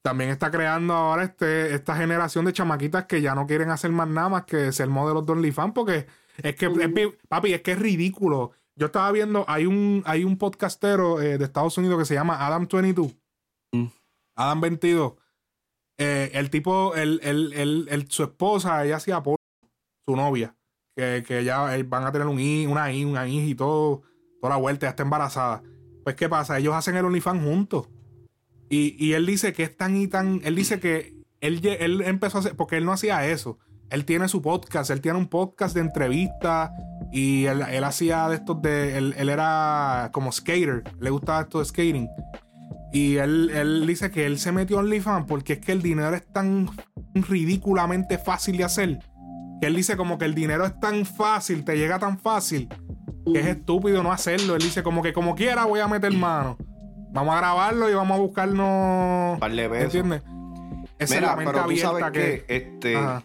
también 0.03 0.31
está 0.31 0.51
creando 0.51 0.93
ahora 0.95 1.25
este, 1.25 1.75
esta 1.75 1.97
generación 1.97 2.45
de 2.45 2.53
chamaquitas 2.53 3.07
que 3.07 3.23
ya 3.23 3.35
no 3.35 3.47
quieren 3.47 3.71
hacer 3.71 3.91
más 3.91 4.09
nada 4.09 4.29
más 4.29 4.45
que 4.45 4.71
ser 4.73 4.89
modelos 4.89 5.25
de 5.27 5.33
OnlyFans 5.33 5.73
porque 5.75 6.07
es 6.43 6.57
que, 6.57 6.67
es 6.67 7.09
papi, 7.29 7.55
es 7.55 7.63
que 7.63 7.73
es 7.73 7.79
ridículo. 7.79 8.53
Yo 8.77 8.87
estaba 8.87 9.11
viendo, 9.13 9.45
hay 9.49 9.67
un, 9.67 10.03
hay 10.05 10.25
un 10.25 10.37
podcastero 10.37 11.23
eh, 11.23 11.39
de 11.39 11.45
Estados 11.45 11.79
Unidos 11.79 11.99
que 11.99 12.05
se 12.05 12.15
llama 12.15 12.39
Adam22. 12.49 13.17
Mm. 13.73 13.87
Adam 14.37 14.61
22. 14.61 15.13
Eh, 15.97 16.33
el 16.35 16.51
tipo, 16.51 16.95
el, 16.97 17.21
el, 17.23 17.87
el, 17.89 18.11
su 18.11 18.25
esposa, 18.25 18.85
ella 18.85 18.97
hacía 18.97 19.23
porno, 19.23 19.39
su 20.05 20.17
novia, 20.17 20.57
que, 20.97 21.23
que 21.27 21.45
ya 21.45 21.77
eh, 21.77 21.85
van 21.85 22.05
a 22.05 22.11
tener 22.11 22.27
un 22.27 22.41
hi- 22.41 22.67
una, 22.67 22.93
hi- 22.93 23.05
una 23.05 23.29
hija 23.29 23.47
y 23.47 23.55
todo, 23.55 24.03
toda 24.41 24.55
la 24.55 24.61
vuelta, 24.61 24.87
ya 24.87 24.91
está 24.91 25.05
embarazada. 25.05 25.63
Pues, 26.03 26.17
¿qué 26.17 26.29
pasa? 26.29 26.59
Ellos 26.59 26.75
hacen 26.75 26.97
el 26.97 27.05
OnlyFans 27.05 27.45
juntos. 27.45 27.89
Y, 28.69 28.97
y 29.05 29.13
él 29.13 29.27
dice 29.27 29.53
que 29.53 29.63
es 29.65 29.77
tan 29.77 29.97
y 29.97 30.09
tan. 30.09 30.41
Él 30.45 30.55
dice 30.57 30.81
que 30.81 31.15
él, 31.41 32.03
empezó 32.05 32.39
a 32.39 32.41
hacer. 32.41 32.57
Porque 32.57 32.77
él 32.77 32.85
no 32.85 32.93
hacía 32.93 33.27
eso. 33.27 33.59
Él 33.91 34.05
tiene 34.05 34.29
su 34.29 34.43
podcast. 34.43 34.91
Él 34.91 35.01
tiene 35.01 35.19
un 35.19 35.29
podcast 35.29 35.75
de 35.75 35.83
entrevistas. 35.83 36.71
Y 37.13 37.47
él, 37.47 37.63
él 37.63 37.85
hacía 37.85 38.29
de 38.29 38.37
estos 38.37 38.61
de. 38.63 38.99
Él, 38.99 39.15
él 39.17 39.29
era 39.29 40.11
como 40.13 40.33
skater. 40.33 40.83
Le 41.01 41.11
gustaba 41.11 41.43
esto 41.43 41.59
de 41.59 41.65
skating. 41.67 42.09
Y 42.95 43.17
él, 43.17 43.51
él 43.53 43.87
dice 43.89 44.13
que 44.13 44.25
él 44.25 44.39
se 44.39 44.53
metió 44.53 44.79
en 44.79 44.85
OnlyFans 44.85 45.27
porque 45.27 45.55
es 45.55 45.59
que 45.59 45.73
el 45.73 45.83
dinero 45.83 46.15
es 46.15 46.25
tan 46.33 46.71
ridículamente 47.13 48.19
fácil 48.19 48.57
de 48.57 48.63
hacer. 48.63 48.99
Que 49.61 49.67
él 49.67 49.75
dice 49.75 49.97
como 49.97 50.17
que 50.17 50.27
el 50.27 50.35
dinero 50.35 50.65
es 50.65 50.79
tan 50.79 51.05
fácil, 51.05 51.65
te 51.65 51.77
llega 51.77 51.99
tan 51.99 52.21
fácil, 52.21 52.69
que 53.33 53.41
es 53.41 53.47
estúpido 53.47 54.03
no 54.05 54.13
hacerlo. 54.13 54.55
Él 54.55 54.63
dice 54.63 54.85
como 54.85 55.03
que 55.03 55.13
como 55.13 55.35
quiera 55.35 55.65
voy 55.65 55.81
a 55.81 55.89
meter 55.89 56.13
mano. 56.13 56.57
Vamos 57.15 57.33
a 57.33 57.39
grabarlo 57.39 57.89
y 57.89 57.95
vamos 57.95 58.19
a 58.19 58.21
buscarnos. 58.21 59.39
Par 59.39 59.53
de 59.53 59.69
pesos. 59.69 59.95
¿Entiendes? 59.95 60.23
Esa 60.99 61.15
Mira, 61.15 61.27
es 61.27 61.31
la 61.31 61.37
mente 61.37 61.53
pero 61.53 61.67
tú 61.69 61.77
sabes 61.77 62.05
que, 62.11 62.45
que. 62.45 62.57
este, 62.57 62.97
Ajá. 62.97 63.23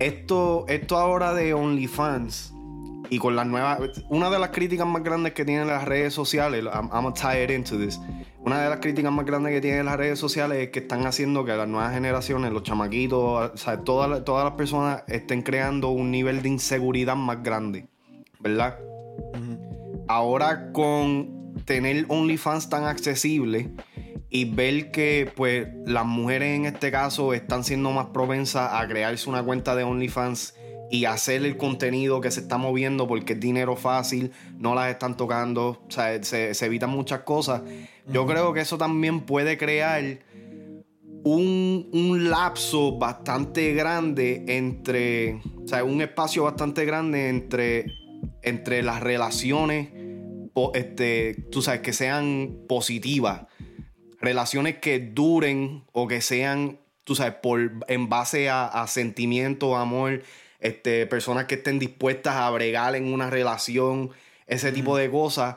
esto, 0.00 0.64
esto 0.68 0.96
ahora 0.96 1.32
de 1.32 1.54
OnlyFans 1.54 2.52
y 3.08 3.18
con 3.18 3.36
las 3.36 3.46
nuevas. 3.46 3.78
Una 4.08 4.30
de 4.30 4.40
las 4.40 4.50
críticas 4.50 4.84
más 4.84 5.04
grandes 5.04 5.32
que 5.32 5.44
tienen 5.44 5.68
las 5.68 5.84
redes 5.84 6.12
sociales, 6.12 6.64
I'm, 6.64 6.90
I'm 6.92 7.12
it 7.40 7.50
into 7.50 7.78
this. 7.78 8.00
Una 8.40 8.60
de 8.60 8.68
las 8.68 8.80
críticas 8.80 9.12
más 9.12 9.26
grandes 9.26 9.52
que 9.52 9.60
tienen 9.60 9.86
las 9.86 9.96
redes 9.96 10.18
sociales 10.18 10.58
es 10.58 10.70
que 10.70 10.80
están 10.80 11.06
haciendo 11.06 11.44
que 11.44 11.52
las 11.52 11.68
nuevas 11.68 11.92
generaciones, 11.94 12.52
los 12.52 12.64
chamaquitos, 12.64 13.52
o 13.54 13.56
sea, 13.56 13.78
todas, 13.82 14.24
todas 14.24 14.44
las 14.44 14.54
personas 14.54 15.04
estén 15.06 15.42
creando 15.42 15.90
un 15.90 16.10
nivel 16.10 16.42
de 16.42 16.48
inseguridad 16.48 17.14
más 17.14 17.44
grande, 17.44 17.86
¿verdad? 18.40 18.78
Ahora 20.08 20.72
con 20.72 21.35
tener 21.64 22.06
OnlyFans 22.08 22.68
tan 22.68 22.84
accesible 22.84 23.70
y 24.28 24.44
ver 24.44 24.90
que 24.90 25.30
pues 25.34 25.68
las 25.84 26.04
mujeres 26.04 26.56
en 26.56 26.66
este 26.66 26.90
caso 26.90 27.32
están 27.32 27.64
siendo 27.64 27.90
más 27.92 28.06
propensas 28.06 28.70
a 28.72 28.86
crearse 28.86 29.28
una 29.28 29.42
cuenta 29.42 29.74
de 29.74 29.84
OnlyFans 29.84 30.54
y 30.90 31.04
hacer 31.04 31.44
el 31.44 31.56
contenido 31.56 32.20
que 32.20 32.30
se 32.30 32.40
está 32.40 32.58
moviendo 32.58 33.08
porque 33.08 33.32
es 33.32 33.40
dinero 33.40 33.76
fácil, 33.76 34.32
no 34.58 34.74
las 34.74 34.90
están 34.90 35.16
tocando, 35.16 35.82
o 35.86 35.90
sea, 35.90 36.22
se, 36.22 36.54
se 36.54 36.66
evitan 36.66 36.90
muchas 36.90 37.20
cosas. 37.20 37.62
Yo 38.06 38.26
creo 38.26 38.52
que 38.52 38.60
eso 38.60 38.78
también 38.78 39.22
puede 39.22 39.58
crear 39.58 40.20
un, 41.24 41.88
un 41.92 42.30
lapso 42.30 42.98
bastante 42.98 43.74
grande 43.74 44.44
entre, 44.46 45.40
o 45.64 45.66
sea, 45.66 45.82
un 45.82 46.00
espacio 46.00 46.44
bastante 46.44 46.84
grande 46.84 47.28
entre, 47.28 47.86
entre 48.42 48.82
las 48.84 49.02
relaciones, 49.02 49.88
este, 50.74 51.34
tú 51.50 51.62
sabes, 51.62 51.80
que 51.80 51.92
sean 51.92 52.58
positivas, 52.68 53.46
relaciones 54.20 54.78
que 54.78 54.98
duren 54.98 55.84
o 55.92 56.08
que 56.08 56.20
sean, 56.20 56.78
tú 57.04 57.14
sabes, 57.14 57.34
por, 57.42 57.72
en 57.88 58.08
base 58.08 58.48
a, 58.48 58.66
a 58.66 58.86
sentimiento, 58.86 59.76
amor, 59.76 60.22
este, 60.60 61.06
personas 61.06 61.44
que 61.44 61.56
estén 61.56 61.78
dispuestas 61.78 62.34
a 62.34 62.50
bregar 62.50 62.96
en 62.96 63.12
una 63.12 63.30
relación, 63.30 64.10
ese 64.46 64.72
tipo 64.72 64.96
de 64.96 65.10
cosas 65.10 65.56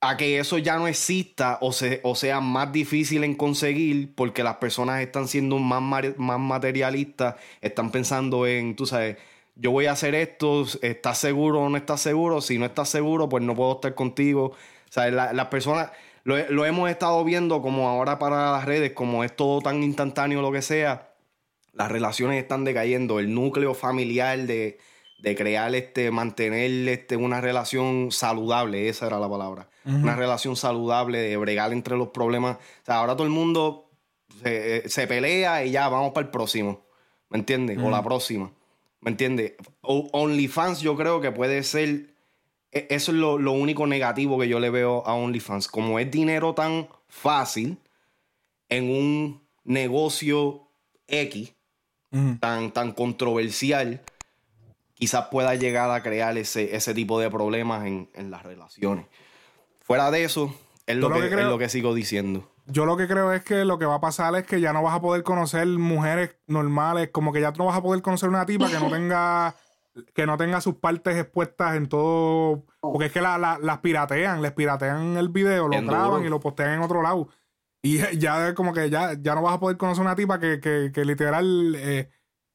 a 0.00 0.16
que 0.16 0.38
eso 0.38 0.58
ya 0.58 0.76
no 0.76 0.86
exista 0.86 1.58
o, 1.60 1.72
se, 1.72 2.00
o 2.04 2.14
sea 2.14 2.40
más 2.40 2.70
difícil 2.72 3.24
en 3.24 3.34
conseguir 3.34 4.14
porque 4.14 4.42
las 4.42 4.56
personas 4.56 5.00
están 5.00 5.26
siendo 5.26 5.58
más, 5.58 6.04
más 6.16 6.38
materialistas, 6.38 7.36
están 7.60 7.90
pensando 7.90 8.46
en, 8.46 8.76
tú 8.76 8.86
sabes, 8.86 9.16
yo 9.56 9.70
voy 9.70 9.86
a 9.86 9.92
hacer 9.92 10.14
esto, 10.14 10.64
¿estás 10.82 11.18
seguro 11.18 11.62
o 11.62 11.68
no 11.68 11.76
estás 11.76 12.00
seguro? 12.00 12.40
Si 12.40 12.58
no 12.58 12.66
estás 12.66 12.88
seguro, 12.88 13.28
pues 13.28 13.42
no 13.42 13.54
puedo 13.54 13.72
estar 13.72 13.94
contigo. 13.94 14.44
O 14.52 14.92
sea, 14.92 15.10
la- 15.10 15.32
las 15.32 15.46
personas, 15.46 15.90
lo, 16.24 16.36
lo 16.50 16.64
hemos 16.66 16.90
estado 16.90 17.24
viendo 17.24 17.62
como 17.62 17.88
ahora 17.88 18.18
para 18.18 18.52
las 18.52 18.64
redes, 18.66 18.92
como 18.92 19.24
es 19.24 19.34
todo 19.34 19.60
tan 19.62 19.82
instantáneo, 19.82 20.42
lo 20.42 20.52
que 20.52 20.62
sea, 20.62 21.10
las 21.72 21.90
relaciones 21.90 22.40
están 22.42 22.64
decayendo, 22.64 23.18
el 23.18 23.32
núcleo 23.34 23.74
familiar 23.74 24.38
de, 24.40 24.78
de 25.20 25.34
crear, 25.34 25.74
este, 25.74 26.10
mantener 26.10 26.88
este, 26.88 27.16
una 27.16 27.40
relación 27.40 28.12
saludable, 28.12 28.88
esa 28.88 29.06
era 29.06 29.18
la 29.18 29.28
palabra, 29.28 29.68
una 29.84 30.16
relación 30.16 30.56
saludable, 30.56 31.18
de 31.18 31.36
bregar 31.36 31.72
entre 31.72 31.96
los 31.96 32.08
problemas. 32.08 32.56
O 32.56 32.84
sea, 32.84 32.96
ahora 32.96 33.14
todo 33.14 33.24
el 33.24 33.32
mundo 33.32 33.90
se, 34.42 34.88
se 34.88 35.06
pelea 35.06 35.64
y 35.64 35.70
ya, 35.70 35.88
vamos 35.88 36.12
para 36.12 36.26
el 36.26 36.30
próximo, 36.30 36.84
¿me 37.30 37.38
entiendes? 37.38 37.78
O 37.78 37.90
la 37.90 38.02
próxima, 38.02 38.50
¿me 39.06 39.12
entiendes? 39.12 39.52
OnlyFans 39.82 40.80
yo 40.80 40.96
creo 40.96 41.20
que 41.20 41.30
puede 41.30 41.62
ser, 41.62 42.12
e- 42.72 42.88
eso 42.90 43.12
es 43.12 43.18
lo, 43.18 43.38
lo 43.38 43.52
único 43.52 43.86
negativo 43.86 44.36
que 44.36 44.48
yo 44.48 44.58
le 44.58 44.68
veo 44.68 45.06
a 45.06 45.14
OnlyFans, 45.14 45.68
como 45.68 46.00
es 46.00 46.10
dinero 46.10 46.54
tan 46.54 46.88
fácil 47.08 47.78
en 48.68 48.90
un 48.90 49.46
negocio 49.62 50.68
X, 51.06 51.54
tan, 52.40 52.72
tan 52.72 52.92
controversial, 52.92 54.02
quizás 54.94 55.26
pueda 55.30 55.54
llegar 55.54 55.88
a 55.90 56.02
crear 56.02 56.36
ese, 56.36 56.74
ese 56.74 56.92
tipo 56.92 57.20
de 57.20 57.30
problemas 57.30 57.86
en, 57.86 58.10
en 58.14 58.32
las 58.32 58.42
relaciones. 58.42 59.06
Fuera 59.82 60.10
de 60.10 60.24
eso, 60.24 60.52
es 60.86 60.96
lo, 60.96 61.10
Yo 61.10 61.14
lo 61.14 61.20
que, 61.22 61.28
que 61.28 61.42
es 61.42 61.46
lo 61.46 61.58
que 61.58 61.68
sigo 61.68 61.94
diciendo. 61.94 62.50
Yo 62.66 62.84
lo 62.84 62.96
que 62.96 63.06
creo 63.06 63.32
es 63.32 63.44
que 63.44 63.64
lo 63.64 63.78
que 63.78 63.86
va 63.86 63.96
a 63.96 64.00
pasar 64.00 64.34
es 64.34 64.44
que 64.44 64.60
ya 64.60 64.72
no 64.72 64.82
vas 64.82 64.94
a 64.94 65.00
poder 65.00 65.22
conocer 65.22 65.66
mujeres 65.68 66.36
normales, 66.46 67.10
como 67.12 67.32
que 67.32 67.40
ya 67.40 67.52
tú 67.52 67.60
no 67.60 67.66
vas 67.66 67.76
a 67.76 67.82
poder 67.82 68.02
conocer 68.02 68.28
una 68.28 68.44
tipa 68.46 68.68
que 68.68 68.80
no 68.80 68.88
tenga 68.90 69.54
que 70.14 70.26
no 70.26 70.36
tenga 70.36 70.60
sus 70.60 70.74
partes 70.74 71.16
expuestas 71.16 71.74
en 71.74 71.88
todo, 71.88 72.64
porque 72.82 73.06
es 73.06 73.12
que 73.12 73.22
la- 73.22 73.38
la- 73.38 73.58
las 73.62 73.78
piratean, 73.78 74.42
les 74.42 74.52
piratean 74.52 75.16
el 75.16 75.30
video, 75.30 75.68
lo 75.68 75.76
graban 75.90 76.24
y 76.26 76.28
lo 76.28 76.38
postean 76.38 76.72
en 76.74 76.80
otro 76.82 77.00
lado. 77.02 77.28
Y 77.82 77.98
ya 78.18 78.54
como 78.54 78.74
que 78.74 78.90
ya, 78.90 79.14
ya 79.14 79.34
no 79.34 79.40
vas 79.42 79.54
a 79.54 79.60
poder 79.60 79.78
conocer 79.78 80.02
una 80.02 80.14
tipa 80.14 80.38
que, 80.38 80.60
que, 80.60 80.90
que 80.92 81.04
literal 81.06 81.74
eh, 81.76 82.10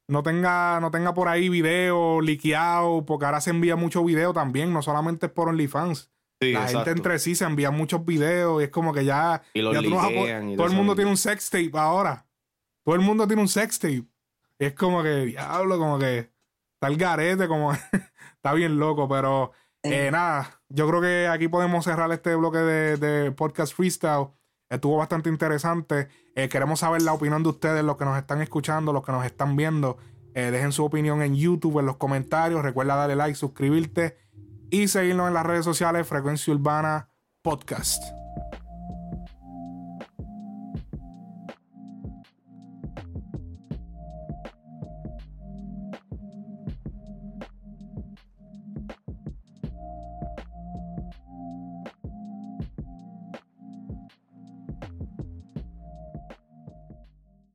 no 0.08 0.22
tenga, 0.22 0.80
no 0.82 0.92
tenga 0.92 1.14
por 1.16 1.30
ahí 1.30 1.50
video 1.50 2.22
liqueado, 2.22 3.06
porque 3.08 3.26
ahora 3.26 3.42
se 3.42 3.50
envía 3.50 3.76
mucho 3.76 4.04
video 4.04 4.34
también, 4.34 4.72
no 4.72 4.82
solamente 4.84 5.26
es 5.28 5.32
por 5.32 5.48
OnlyFans. 5.50 6.12
Sí, 6.42 6.54
la 6.54 6.68
gente 6.68 6.90
entre 6.92 7.20
sí 7.20 7.36
se 7.36 7.46
envía 7.46 7.70
muchos 7.72 8.04
videos 8.04 8.62
y 8.62 8.66
es 8.66 8.70
como 8.72 8.94
que 8.94 9.06
ya, 9.06 9.42
Y 9.54 9.62
los 9.62 9.74
ya 9.76 9.82
tú 9.82 9.90
no 9.92 9.96
vas 9.98 10.06
a 10.06 10.08
po- 10.10 10.14
liquean 10.16 10.50
y 10.50 10.56
todo 10.58 10.66
el 10.68 10.74
mundo 10.74 10.96
tiene 10.96 11.12
un 11.12 11.18
sex 11.18 11.50
tape 11.52 11.72
ahora. 11.76 12.26
Todo 12.84 12.96
el 12.96 13.02
mundo 13.02 13.28
tiene 13.28 13.42
un 13.44 13.48
sex 13.48 13.78
tape. 13.78 14.06
Y 14.58 14.66
es 14.66 14.74
como 14.74 15.04
que, 15.04 15.26
diablo, 15.26 15.78
como 15.78 16.00
que 16.00 16.32
está 16.74 16.88
el 16.88 16.98
garete, 16.98 17.48
como 17.48 17.74
está 18.36 18.54
bien 18.54 18.80
loco, 18.80 19.08
pero 19.08 19.52
eh, 19.84 20.10
nada, 20.12 20.62
yo 20.70 20.88
creo 20.88 21.00
que 21.02 21.28
aquí 21.28 21.48
podemos 21.48 21.86
cerrar 21.86 22.12
este 22.12 22.34
bloque 22.36 22.58
de, 22.58 22.98
de 22.98 23.32
podcast 23.32 23.74
freestyle. 23.76 24.28
Estuvo 24.70 24.98
bastante 24.98 25.30
interesante. 25.30 26.08
Eh, 26.36 26.50
queremos 26.50 26.80
saber 26.80 27.02
la 27.04 27.14
opinión 27.14 27.44
de 27.44 27.50
ustedes, 27.50 27.84
los 27.84 27.98
que 27.98 28.06
nos 28.06 28.18
están 28.18 28.42
escuchando, 28.42 28.94
los 28.94 29.04
que 29.06 29.12
nos 29.12 29.26
están 29.26 29.56
viendo. 29.56 29.98
Eh, 30.34 30.50
dejen 30.50 30.72
su 30.72 30.86
opinión 30.86 31.22
en 31.22 31.36
YouTube, 31.36 31.80
en 31.80 31.86
los 31.86 31.98
comentarios. 31.98 32.64
Recuerda 32.64 32.96
darle 32.96 33.16
like, 33.16 33.36
suscribirte 33.36 34.18
y 34.72 34.88
seguirnos 34.88 35.28
en 35.28 35.36
las 35.36 35.46
redes 35.46 35.66
sociales 35.66 36.08
Frecuencia 36.08 36.54
Urbana 36.54 37.10
Podcast. 37.44 38.02